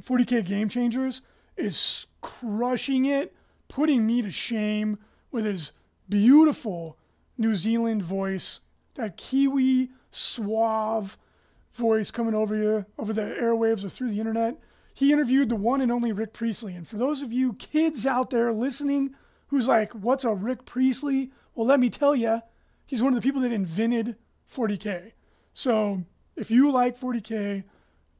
40K 0.00 0.44
Game 0.44 0.68
Changers 0.68 1.22
is 1.56 2.06
crushing 2.20 3.04
it, 3.04 3.34
putting 3.68 4.06
me 4.06 4.22
to 4.22 4.30
shame 4.30 4.98
with 5.30 5.44
his 5.44 5.72
beautiful 6.08 6.98
New 7.38 7.54
Zealand 7.54 8.02
voice, 8.02 8.60
that 8.94 9.16
Kiwi 9.16 9.90
suave 10.10 11.16
voice 11.76 12.10
coming 12.10 12.34
over 12.34 12.56
you 12.56 12.86
over 12.98 13.12
the 13.12 13.22
airwaves 13.22 13.84
or 13.84 13.88
through 13.88 14.10
the 14.10 14.20
internet. 14.20 14.58
He 14.94 15.12
interviewed 15.12 15.50
the 15.50 15.56
one 15.56 15.80
and 15.80 15.92
only 15.92 16.12
Rick 16.12 16.32
Priestley. 16.32 16.74
And 16.74 16.88
for 16.88 16.96
those 16.96 17.22
of 17.22 17.32
you 17.32 17.52
kids 17.54 18.06
out 18.06 18.30
there 18.30 18.52
listening 18.52 19.14
who's 19.48 19.68
like, 19.68 19.92
what's 19.92 20.24
a 20.24 20.32
Rick 20.34 20.64
Priestley? 20.64 21.30
Well, 21.54 21.66
let 21.66 21.80
me 21.80 21.90
tell 21.90 22.16
you, 22.16 22.40
he's 22.86 23.02
one 23.02 23.12
of 23.12 23.20
the 23.20 23.26
people 23.26 23.42
that 23.42 23.52
invented 23.52 24.16
40K. 24.50 25.12
So 25.52 26.04
if 26.34 26.50
you 26.50 26.70
like 26.70 26.98
40K, 26.98 27.64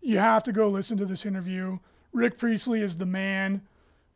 you 0.00 0.18
have 0.18 0.42
to 0.44 0.52
go 0.52 0.68
listen 0.68 0.98
to 0.98 1.06
this 1.06 1.26
interview. 1.26 1.78
Rick 2.12 2.38
Priestley 2.38 2.80
is 2.80 2.98
the 2.98 3.06
man. 3.06 3.62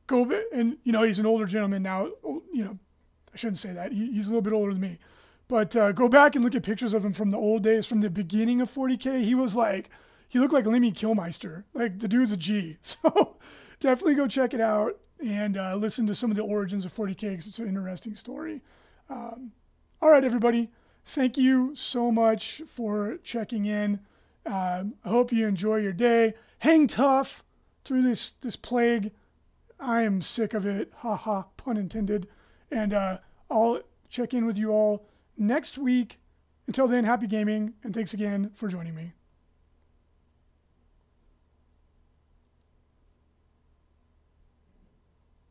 Go 0.06 0.30
and 0.52 0.78
you 0.82 0.92
know 0.92 1.02
he's 1.02 1.18
an 1.18 1.26
older 1.26 1.46
gentleman 1.46 1.82
now. 1.82 2.08
Oh, 2.24 2.42
you 2.52 2.64
know, 2.64 2.78
I 3.32 3.36
shouldn't 3.36 3.58
say 3.58 3.72
that. 3.72 3.92
He, 3.92 4.12
he's 4.12 4.26
a 4.26 4.30
little 4.30 4.42
bit 4.42 4.52
older 4.52 4.72
than 4.72 4.80
me. 4.80 4.98
But 5.50 5.74
uh, 5.74 5.90
go 5.90 6.08
back 6.08 6.36
and 6.36 6.44
look 6.44 6.54
at 6.54 6.62
pictures 6.62 6.94
of 6.94 7.04
him 7.04 7.12
from 7.12 7.30
the 7.30 7.36
old 7.36 7.64
days, 7.64 7.84
from 7.84 8.02
the 8.02 8.08
beginning 8.08 8.60
of 8.60 8.70
40K. 8.70 9.24
He 9.24 9.34
was 9.34 9.56
like, 9.56 9.90
he 10.28 10.38
looked 10.38 10.52
like 10.54 10.64
Lemmy 10.64 10.92
Kilmister. 10.92 11.64
Like 11.74 11.98
the 11.98 12.06
dude's 12.06 12.30
a 12.30 12.36
G. 12.36 12.76
So 12.82 13.36
definitely 13.80 14.14
go 14.14 14.28
check 14.28 14.54
it 14.54 14.60
out 14.60 15.00
and 15.18 15.58
uh, 15.58 15.74
listen 15.74 16.06
to 16.06 16.14
some 16.14 16.30
of 16.30 16.36
the 16.36 16.44
origins 16.44 16.84
of 16.84 16.94
40K 16.94 17.30
because 17.30 17.48
it's 17.48 17.58
an 17.58 17.66
interesting 17.66 18.14
story. 18.14 18.60
Um, 19.08 19.50
all 20.00 20.10
right, 20.10 20.22
everybody. 20.22 20.70
Thank 21.04 21.36
you 21.36 21.74
so 21.74 22.12
much 22.12 22.62
for 22.68 23.18
checking 23.24 23.66
in. 23.66 23.98
Um, 24.46 24.94
I 25.04 25.08
hope 25.08 25.32
you 25.32 25.48
enjoy 25.48 25.78
your 25.78 25.92
day. 25.92 26.34
Hang 26.60 26.86
tough 26.86 27.42
through 27.84 28.02
this 28.02 28.30
this 28.40 28.54
plague. 28.54 29.10
I 29.80 30.02
am 30.02 30.22
sick 30.22 30.54
of 30.54 30.64
it. 30.64 30.92
Ha 30.98 31.16
ha, 31.16 31.46
pun 31.56 31.76
intended. 31.76 32.28
And 32.70 32.92
uh, 32.92 33.18
I'll 33.50 33.80
check 34.08 34.32
in 34.32 34.46
with 34.46 34.56
you 34.56 34.70
all 34.70 35.09
next 35.40 35.78
week. 35.78 36.20
Until 36.66 36.86
then, 36.86 37.04
happy 37.04 37.26
gaming, 37.26 37.74
and 37.82 37.92
thanks 37.92 38.14
again 38.14 38.50
for 38.54 38.68
joining 38.68 38.94
me. 38.94 39.14